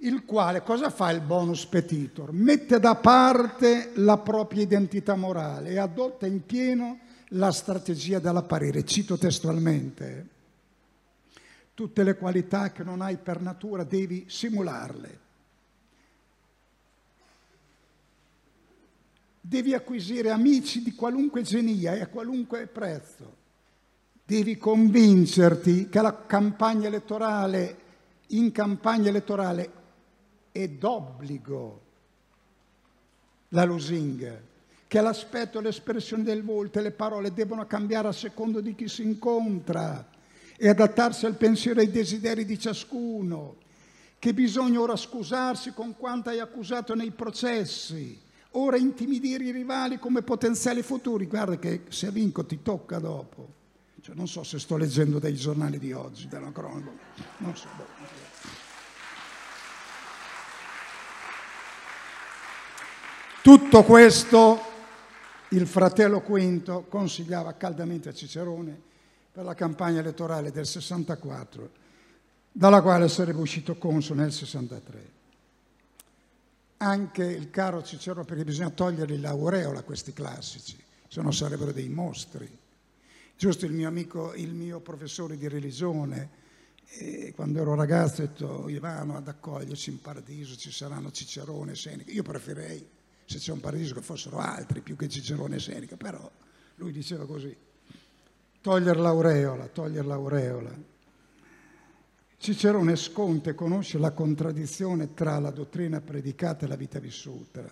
[0.00, 2.32] il quale cosa fa il bonus petitor?
[2.32, 6.98] Mette da parte la propria identità morale e adotta in pieno
[7.28, 8.84] la strategia dell'apparire.
[8.84, 10.28] Cito testualmente,
[11.74, 15.26] tutte le qualità che non hai per natura devi simularle.
[19.40, 23.36] Devi acquisire amici di qualunque genia e a qualunque prezzo.
[24.24, 27.78] Devi convincerti che la campagna elettorale,
[28.28, 29.72] in campagna elettorale,
[30.52, 31.80] è d'obbligo
[33.48, 34.38] la lusinga,
[34.88, 39.02] che l'aspetto, l'espressione del volto e le parole devono cambiare a secondo di chi si
[39.02, 40.08] incontra
[40.56, 43.56] e adattarsi al pensiero e ai desideri di ciascuno,
[44.18, 48.18] che bisogna ora scusarsi con quanto hai accusato nei processi,
[48.52, 51.26] ora intimidire i rivali come potenziali futuri.
[51.26, 53.56] Guarda che se vinco ti tocca dopo.
[54.00, 56.90] Cioè, non so se sto leggendo dei giornali di oggi, della cronaca,
[57.38, 57.68] non so.
[63.42, 64.67] Tutto questo
[65.50, 68.80] il fratello Quinto consigliava caldamente a Cicerone
[69.32, 71.70] per la campagna elettorale del 64,
[72.52, 75.16] dalla quale sarebbe uscito console nel 63
[76.78, 80.76] anche il caro Cicerone, perché bisogna togliergli l'aureola a questi classici,
[81.08, 82.48] se no sarebbero dei mostri.
[83.36, 86.46] Giusto il mio amico, il mio professore di religione,
[86.90, 91.76] eh, quando ero ragazzo, ha detto Ivano ad accoglierci in paradiso ci saranno Cicerone e
[91.76, 92.10] Seneca.
[92.10, 92.86] Io preferirei,
[93.28, 96.30] se c'è un paradiso, che fossero altri più che Cicerone e Seneca, però
[96.76, 97.54] lui diceva così.
[98.62, 100.70] Togliere l'aureola, togliere l'aureola.
[102.38, 107.70] Cicerone sconta e conosce la contraddizione tra la dottrina predicata e la vita vissuta,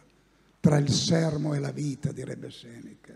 [0.61, 3.15] tra il sermo e la vita, direbbe Seneca.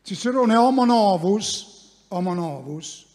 [0.00, 3.06] Cicerone homo novus, homo novus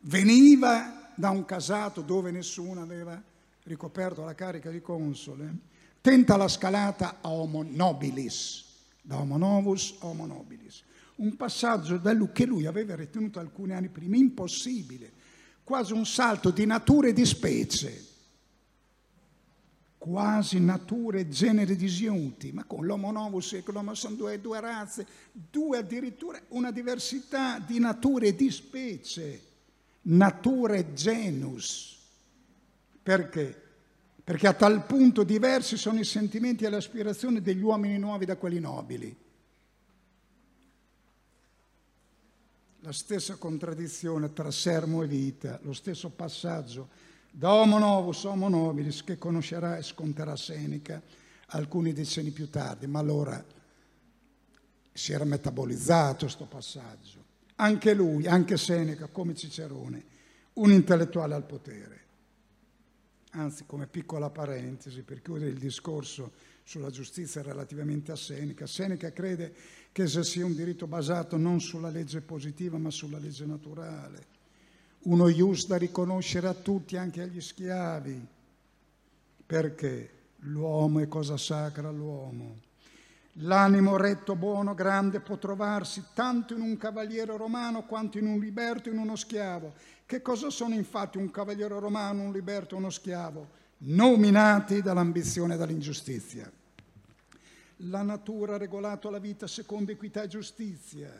[0.00, 3.22] veniva da un casato dove nessuno aveva
[3.62, 5.74] ricoperto la carica di console,
[6.06, 8.64] tenta la scalata a homo nobilis,
[9.02, 10.84] da homo novus a homo nobilis,
[11.16, 12.00] un passaggio
[12.30, 15.10] che lui aveva ritenuto alcuni anni prima impossibile
[15.64, 18.06] quasi un salto di nature e di specie,
[19.98, 25.04] quasi nature e generi disgiunti, ma con l'Homo novus e l'Homo sono due, due razze,
[25.32, 29.42] due addirittura una diversità di nature e di specie,
[30.02, 31.98] nature genus.
[33.02, 33.65] Perché?
[34.26, 38.36] Perché a tal punto diversi sono i sentimenti e le aspirazioni degli uomini nuovi da
[38.36, 39.24] quelli nobili.
[42.86, 46.88] la stessa contraddizione tra sermo e vita, lo stesso passaggio
[47.32, 51.02] da homo novus a homo nobilis che conoscerà e sconterà Seneca
[51.48, 53.44] alcuni decenni più tardi, ma allora
[54.92, 57.24] si era metabolizzato questo passaggio.
[57.56, 60.04] Anche lui, anche Seneca, come Cicerone,
[60.54, 62.04] un intellettuale al potere.
[63.36, 66.32] Anzi, come piccola parentesi, per chiudere il discorso
[66.64, 69.54] sulla giustizia relativamente a Seneca, Seneca crede
[69.92, 74.34] che essa sia un diritto basato non sulla legge positiva ma sulla legge naturale.
[75.02, 78.26] Uno ius da riconoscere a tutti, anche agli schiavi.
[79.44, 80.10] Perché?
[80.40, 82.65] L'uomo è cosa sacra all'uomo.
[83.40, 88.88] L'animo retto, buono, grande può trovarsi tanto in un cavaliere romano quanto in un liberto
[88.88, 89.74] e in uno schiavo.
[90.06, 93.48] Che cosa sono infatti un cavaliere romano, un liberto e uno schiavo?
[93.78, 96.50] Nominati dall'ambizione e dall'ingiustizia
[97.80, 101.12] la natura ha regolato la vita secondo equità e giustizia.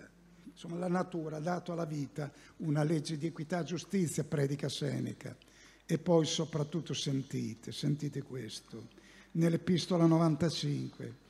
[0.45, 5.37] Insomma, la natura ha dato alla vita una legge di equità e giustizia, predica Seneca.
[5.85, 8.89] E poi soprattutto sentite, sentite questo,
[9.33, 11.25] nell'epistola 95.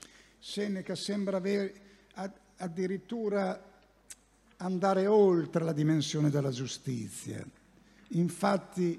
[0.49, 1.75] Seneca sembra avere
[2.59, 3.61] addirittura
[4.59, 7.45] andare oltre la dimensione della giustizia.
[8.11, 8.99] Infatti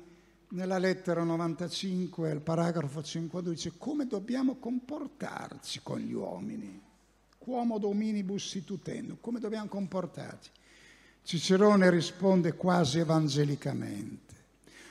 [0.50, 6.82] nella lettera 95, al paragrafo 52, dice come dobbiamo comportarci con gli uomini.
[7.38, 10.50] Quomo dominibus situtendo, come dobbiamo comportarci.
[11.24, 14.36] Cicerone risponde quasi evangelicamente.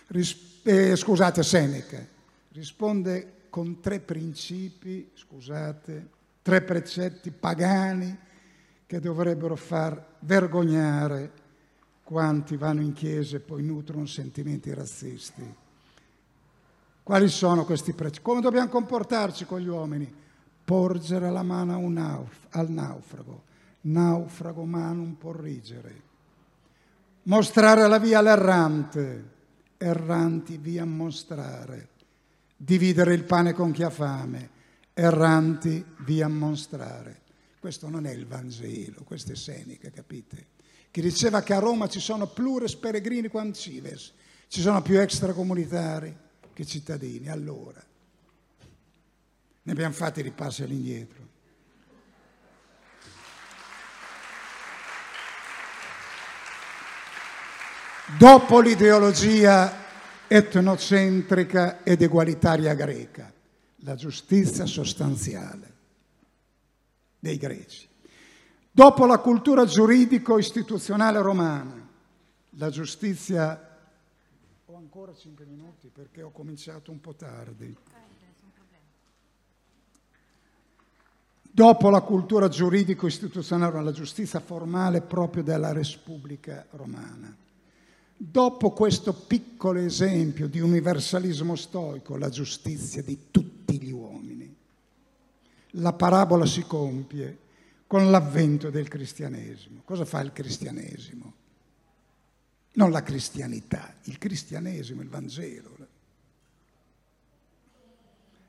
[0.06, 2.04] Ris- eh, scusate, Seneca
[2.52, 6.14] risponde con tre principi, scusate,
[6.46, 8.16] tre precetti pagani
[8.86, 11.32] che dovrebbero far vergognare
[12.04, 15.54] quanti vanno in chiesa e poi nutrono sentimenti razzisti.
[17.02, 18.22] Quali sono questi precetti?
[18.22, 20.08] Come dobbiamo comportarci con gli uomini?
[20.64, 23.42] Porgere la mano nauf- al naufrago,
[23.80, 26.02] naufrago manum porrigere.
[27.24, 29.30] Mostrare la via all'errante,
[29.78, 31.88] erranti via mostrare.
[32.56, 34.54] Dividere il pane con chi ha fame,
[34.98, 37.20] erranti via mostrare.
[37.60, 40.54] Questo non è il Vangelo, questo è Seneca, capite?
[40.96, 44.14] che diceva che a Roma ci sono plures peregrini quam cives,
[44.48, 46.16] ci sono più extracomunitari
[46.54, 47.28] che cittadini.
[47.28, 47.84] Allora,
[49.62, 51.28] Ne abbiamo fatti di passi all'indietro.
[58.16, 59.84] Dopo l'ideologia
[60.28, 63.30] etnocentrica ed egualitaria greca,
[63.86, 65.74] la giustizia sostanziale
[67.20, 67.88] dei greci.
[68.68, 71.88] Dopo la cultura giuridico-istituzionale romana,
[72.50, 73.78] la giustizia...
[74.66, 77.76] Ho ancora cinque minuti perché ho cominciato un po' tardi.
[81.56, 87.34] dopo la cultura giuridico-istituzionale, la giustizia formale proprio della Repubblica romana.
[88.14, 94.54] Dopo questo piccolo esempio di universalismo stoico, la giustizia di tutti gli uomini,
[95.70, 97.38] la parabola si compie
[97.86, 99.82] con l'avvento del cristianesimo.
[99.84, 101.34] Cosa fa il cristianesimo?
[102.72, 105.74] Non la cristianità, il cristianesimo, il Vangelo.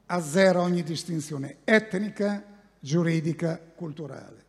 [0.07, 2.43] Azzera ogni distinzione etnica,
[2.79, 4.45] giuridica, culturale.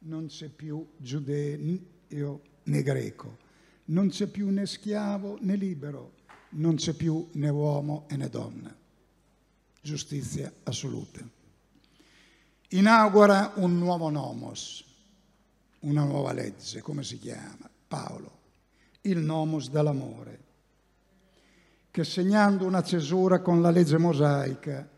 [0.00, 3.38] Non c'è più giudeo né greco,
[3.86, 6.12] non c'è più né schiavo né libero,
[6.50, 8.74] non c'è più né uomo né donna.
[9.80, 11.20] Giustizia assoluta.
[12.68, 14.84] Inaugura un nuovo nomos,
[15.80, 17.68] una nuova legge, come si chiama?
[17.88, 18.38] Paolo,
[19.02, 20.38] il nomos dell'amore,
[21.90, 24.88] che segnando una cesura con la legge mosaica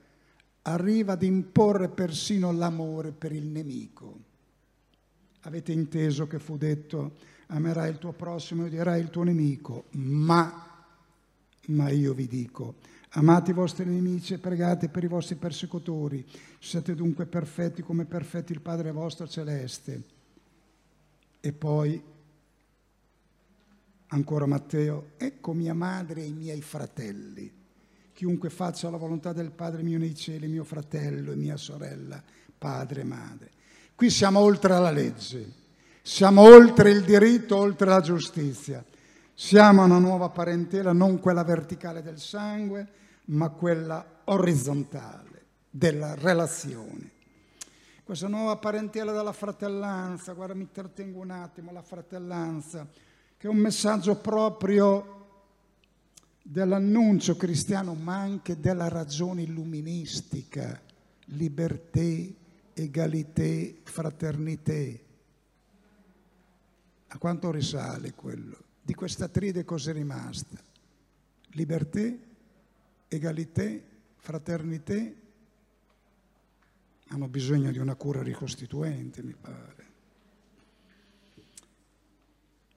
[0.62, 4.18] arriva ad imporre persino l'amore per il nemico.
[5.42, 7.16] Avete inteso che fu detto
[7.46, 10.86] amerai il tuo prossimo e odierai il tuo nemico, ma,
[11.68, 12.76] ma io vi dico,
[13.14, 16.26] amate i vostri nemici e pregate per i vostri persecutori,
[16.58, 20.02] siete dunque perfetti come perfetti il Padre vostro celeste.
[21.40, 22.02] E poi,
[24.08, 27.60] ancora Matteo, ecco mia madre e i miei fratelli
[28.22, 32.22] chiunque faccia la volontà del Padre mio nei cieli, mio fratello e mia sorella,
[32.56, 33.50] padre e madre.
[33.96, 35.52] Qui siamo oltre la legge,
[36.02, 38.84] siamo oltre il diritto, oltre la giustizia.
[39.34, 42.86] Siamo una nuova parentela, non quella verticale del sangue,
[43.26, 47.10] ma quella orizzontale della relazione.
[48.04, 52.86] Questa nuova parentela della fratellanza, guarda mi trattengo un attimo, la fratellanza,
[53.38, 55.20] che è un messaggio proprio
[56.42, 60.78] dell'annuncio cristiano, ma anche della ragione illuministica,
[61.26, 62.34] liberté,
[62.74, 65.04] egalité, fraternité.
[67.08, 68.70] A quanto risale quello?
[68.82, 70.58] Di questa tride cos'è rimasta?
[71.50, 72.18] Liberté,
[73.08, 73.84] egalité,
[74.16, 75.16] fraternité
[77.08, 79.90] hanno bisogno di una cura ricostituente, mi pare.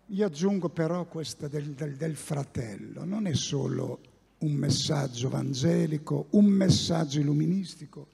[0.10, 4.00] Io aggiungo però questa del, del, del fratello, non è solo
[4.40, 8.10] un messaggio evangelico, un messaggio illuministico,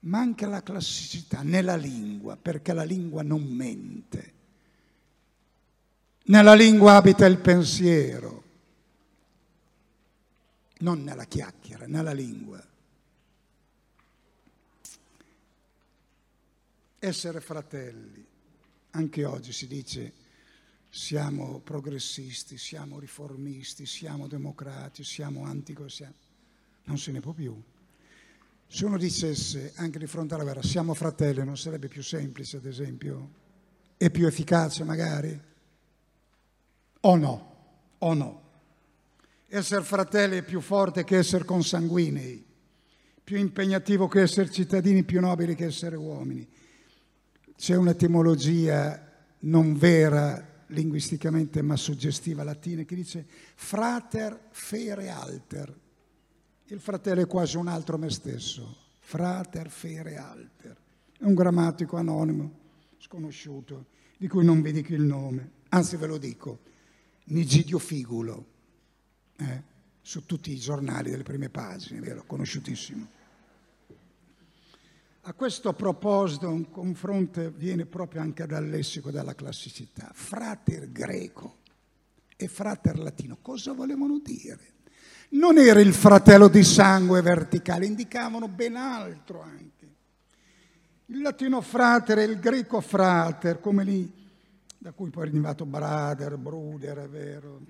[0.00, 4.40] ma anche la classicità nella lingua, perché la lingua non mente.
[6.24, 8.42] Nella lingua abita il pensiero,
[10.78, 12.64] non nella chiacchiera, nella lingua.
[17.00, 18.24] Essere fratelli,
[18.90, 20.12] anche oggi si dice
[20.88, 26.06] siamo progressisti, siamo riformisti, siamo democratici, siamo anticosi,
[26.84, 27.60] non se ne può più.
[28.68, 32.66] Se uno dicesse anche di fronte alla guerra siamo fratelli, non sarebbe più semplice, ad
[32.66, 33.30] esempio,
[33.96, 35.50] e più efficace magari?
[37.04, 37.54] O no?
[37.98, 38.40] O no?
[39.48, 42.44] Essere fratelli è più forte che essere consanguinei,
[43.22, 46.46] più impegnativo che essere cittadini, più nobili che essere uomini.
[47.56, 55.80] C'è un'etimologia non vera linguisticamente ma suggestiva latina che dice frater fere alter.
[56.66, 60.76] Il fratello è quasi un altro me stesso, frater fere alter.
[61.18, 62.58] È un grammatico anonimo,
[62.98, 63.86] sconosciuto,
[64.16, 66.60] di cui non vi dico il nome, anzi ve lo dico,
[67.24, 68.46] Nigidio Figulo,
[69.36, 69.62] eh,
[70.00, 72.24] su tutti i giornali delle prime pagine, vero?
[72.26, 73.20] Conosciutissimo.
[75.22, 80.10] A questo proposito un confronto viene proprio anche dal lessico della classicità.
[80.12, 81.58] Frater greco
[82.34, 84.70] e frater latino, cosa volevano dire?
[85.30, 89.90] Non era il fratello di sangue verticale, indicavano ben altro anche.
[91.06, 94.21] Il latino frater e il greco frater, come lì,
[94.82, 97.60] da cui poi è arrivato brother, bruder, è vero,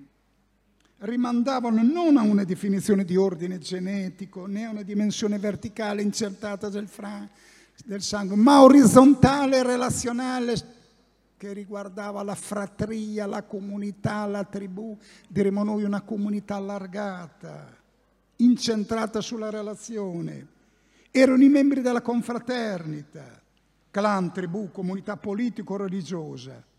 [0.97, 6.87] rimandavano non a una definizione di ordine genetico né a una dimensione verticale incertata del,
[6.87, 7.29] fra,
[7.85, 10.55] del sangue, ma orizzontale e relazionale
[11.37, 14.97] che riguardava la fratria, la comunità, la tribù,
[15.27, 17.77] diremo noi una comunità allargata,
[18.37, 20.47] incentrata sulla relazione.
[21.11, 23.39] erano i membri della confraternita,
[23.91, 26.71] clan, tribù, comunità politico-religiosa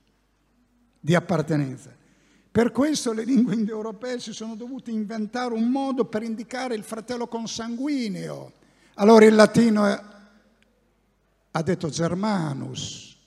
[1.04, 1.94] di appartenenza.
[2.50, 7.26] Per questo le lingue indoeuropee si sono dovute inventare un modo per indicare il fratello
[7.26, 8.52] consanguineo.
[8.94, 13.18] Allora il latino ha detto Germanus,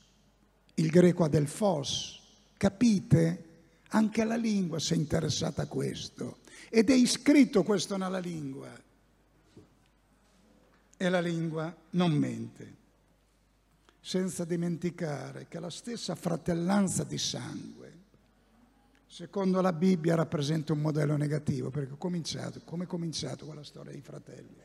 [0.74, 2.20] il greco ha del fos.
[2.58, 3.44] Capite?
[3.90, 8.70] Anche la lingua si è interessata a questo ed è iscritto questo nella lingua.
[10.98, 12.74] E la lingua non mente,
[14.08, 17.97] senza dimenticare che la stessa fratellanza di sangue,
[19.05, 23.99] secondo la Bibbia, rappresenta un modello negativo, perché cominciato, come è cominciato quella storia dei
[23.99, 24.55] fratelli?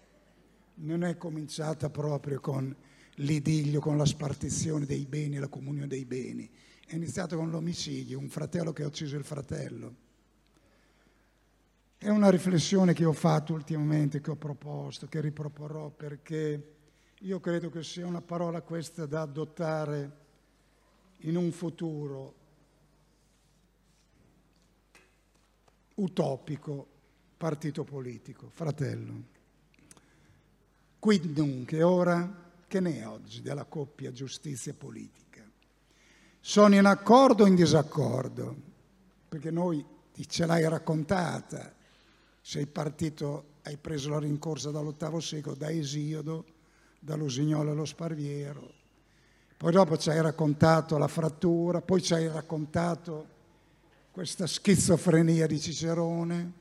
[0.74, 2.72] Non è cominciata proprio con
[3.16, 6.49] l'idillio, con la spartizione dei beni, la comunione dei beni.
[6.86, 9.95] È iniziato con l'omicidio, un fratello che ha ucciso il fratello.
[11.99, 16.72] È una riflessione che ho fatto ultimamente, che ho proposto, che riproporrò, perché
[17.23, 20.20] io credo che sia una parola questa da adottare
[21.18, 22.35] in un futuro
[25.95, 26.87] utopico
[27.37, 29.31] partito politico, fratello.
[30.99, 35.49] Quid dunque ora che ne è oggi della coppia giustizia politica?
[36.41, 38.70] Sono in accordo o in disaccordo?
[39.29, 39.85] Perché noi
[40.27, 41.73] ce l'hai raccontata,
[42.41, 46.51] sei partito, hai preso la rincorsa dall'ottavo secolo, da Esiodo,
[47.05, 48.74] dall'Usignolo allo Sparviero,
[49.57, 53.26] poi dopo ci hai raccontato la frattura, poi ci hai raccontato
[54.12, 56.53] questa schizofrenia di Cicerone.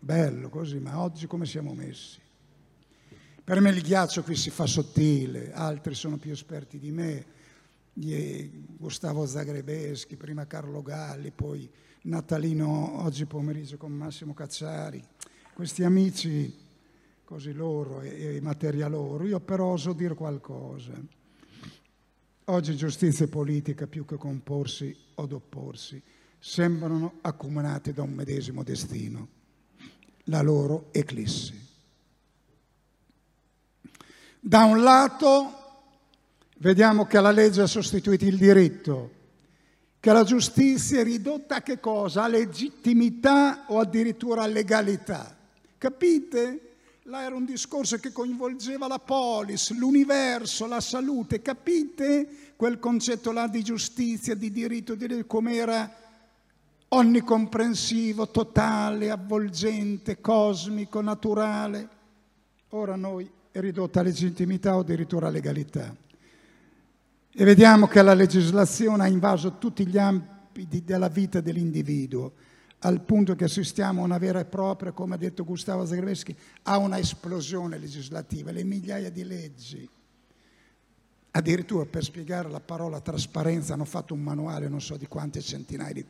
[0.00, 2.20] Bello così, ma oggi come siamo messi?
[3.42, 7.26] Per me il ghiaccio qui si fa sottile, altri sono più esperti di me,
[7.92, 11.68] Gustavo Zagrebeschi, prima Carlo Galli, poi
[12.02, 15.02] Natalino oggi pomeriggio con Massimo Cacciari.
[15.52, 16.61] Questi amici,
[17.32, 20.92] così loro e, e materia loro, io però oso dire qualcosa.
[22.44, 26.02] Oggi giustizia e politica, più che comporsi o opporsi,
[26.38, 29.28] sembrano accomunate da un medesimo destino,
[30.24, 31.58] la loro eclissi.
[34.38, 35.52] Da un lato
[36.58, 39.10] vediamo che la legge ha sostituito il diritto,
[40.00, 42.24] che la giustizia è ridotta a che cosa?
[42.24, 45.34] A legittimità o addirittura a legalità.
[45.78, 46.66] Capite?
[47.06, 51.42] Là era un discorso che coinvolgeva la polis, l'universo, la salute.
[51.42, 55.92] Capite quel concetto là di giustizia, di diritto, di come era
[56.86, 61.88] onnicomprensivo, totale, avvolgente, cosmico, naturale?
[62.68, 65.92] Ora noi è ridotta a legittimità o addirittura a legalità.
[67.34, 72.32] E vediamo che la legislazione ha invaso tutti gli ambiti della vita dell'individuo,
[72.82, 76.78] al punto che assistiamo a una vera e propria, come ha detto Gustavo Zagrebeschi, a
[76.78, 79.88] una esplosione legislativa, le migliaia di leggi.
[81.32, 85.92] Addirittura per spiegare la parola trasparenza hanno fatto un manuale, non so di quante centinaia
[85.92, 86.04] di...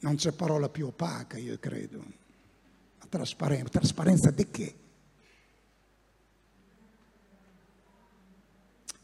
[0.00, 2.04] Non c'è parola più opaca, io credo.
[3.08, 4.74] Trasparenza, trasparenza di che?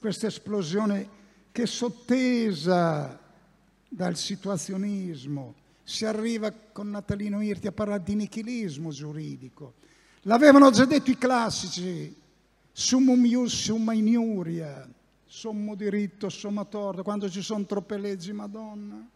[0.03, 1.09] questa esplosione
[1.53, 3.17] che sottesa
[3.89, 5.55] dal situazionismo,
[5.93, 9.75] si arriva con Natalino Irti a parlare di nichilismo giuridico.
[10.23, 12.17] L'avevano già detto i classici,
[12.73, 14.89] summum ius, summa iniuria,
[15.27, 19.07] sommo diritto, somma torto, quando ci sono troppe leggi, Madonna.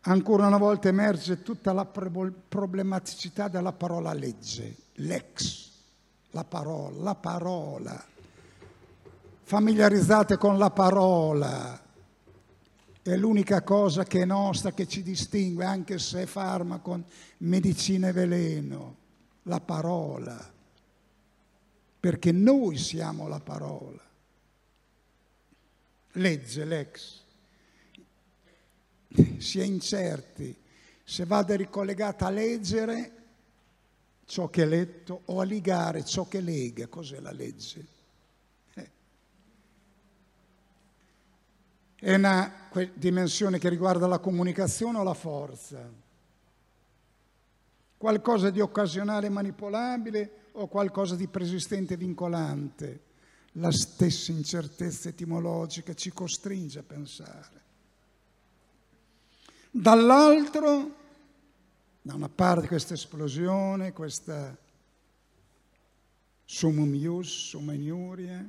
[0.00, 5.70] Ancora una volta emerge tutta la problematicità della parola legge, l'ex,
[6.32, 8.06] la parola, la parola
[9.48, 11.80] familiarizzate con la parola.
[13.02, 17.04] È l'unica cosa che è nostra, che ci distingue, anche se è farmaco,
[17.38, 18.96] medicina e veleno,
[19.44, 20.52] la parola.
[22.00, 24.02] Perché noi siamo la parola.
[26.12, 27.22] Legge, l'ex.
[29.38, 30.54] Si è incerti
[31.02, 33.12] se vada ricollegata a leggere
[34.26, 36.86] ciò che è letto o a ligare ciò che lega.
[36.86, 37.96] Cos'è la legge?
[42.00, 45.90] È una dimensione che riguarda la comunicazione o la forza?
[47.96, 53.02] Qualcosa di occasionale e manipolabile o qualcosa di persistente e vincolante?
[53.52, 57.62] La stessa incertezza etimologica ci costringe a pensare.
[59.68, 60.94] Dall'altro,
[62.00, 64.56] da una parte questa esplosione, questa
[66.44, 68.48] summum ius, summa iniuria,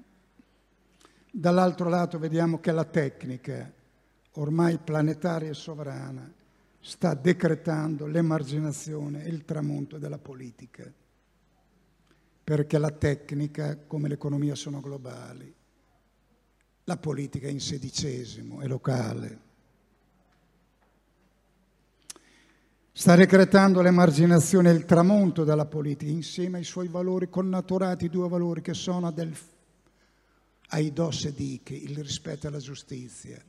[1.31, 3.71] Dall'altro lato vediamo che la tecnica,
[4.33, 6.31] ormai planetaria e sovrana,
[6.79, 10.91] sta decretando l'emarginazione e il tramonto della politica.
[12.49, 15.53] perché la tecnica come l'economia sono globali,
[16.85, 19.39] la politica è in sedicesimo, è locale.
[22.91, 28.61] Sta decretando l'emarginazione e il tramonto della politica insieme ai suoi valori connaturati, due valori
[28.61, 29.31] che sono del
[30.69, 33.41] aidos e diche, il rispetto alla giustizia.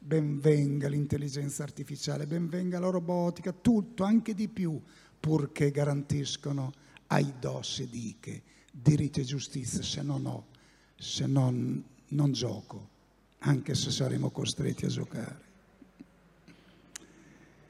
[0.00, 4.80] Benvenga l'intelligenza artificiale, benvenga la robotica, tutto, anche di più,
[5.18, 6.72] purché garantiscono
[7.08, 10.46] aidos e diche, diritto e giustizia, se no no,
[10.96, 11.52] se no
[12.08, 12.88] non gioco,
[13.40, 15.46] anche se saremo costretti a giocare.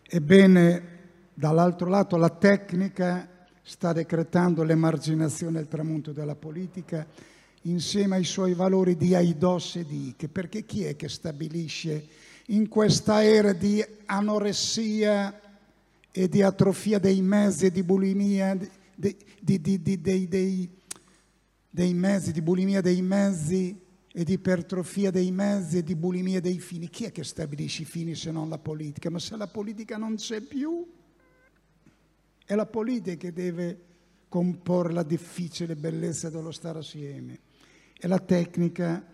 [0.02, 0.96] Ebbene,
[1.34, 7.06] dall'altro lato la tecnica sta decretando l'emarginazione e il tramonto della politica
[7.70, 12.06] insieme ai suoi valori di aidos e di che, perché chi è che stabilisce
[12.46, 15.40] in questa era di anoressia
[16.10, 18.56] e di atrofia dei mezzi e di bulimia,
[18.94, 20.68] di, di, di, dei,
[21.70, 23.78] dei mezzi, di bulimia dei mezzi
[24.10, 26.88] e di ipertrofia dei mezzi e di bulimia dei fini.
[26.88, 29.10] Chi è che stabilisce i fini se non la politica?
[29.10, 30.86] Ma se la politica non c'è più,
[32.46, 33.82] è la politica che deve
[34.28, 37.46] comporre la difficile bellezza dello stare assieme
[37.98, 39.04] e la tecnica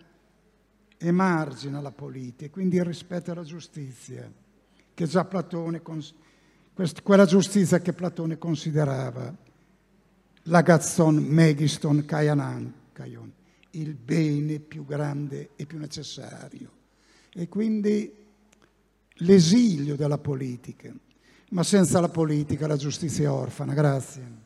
[0.99, 4.31] emargina la politica, quindi il rispetto alla giustizia,
[4.95, 5.83] che già Platone,
[7.03, 9.35] quella giustizia che Platone considerava
[10.45, 13.33] l'agazzon megiston kaianan, kaion,
[13.71, 16.71] il bene più grande e più necessario.
[17.33, 18.13] E quindi
[19.19, 20.93] l'esilio della politica.
[21.51, 23.75] Ma senza la politica la giustizia è orfana.
[23.75, 24.44] Grazie.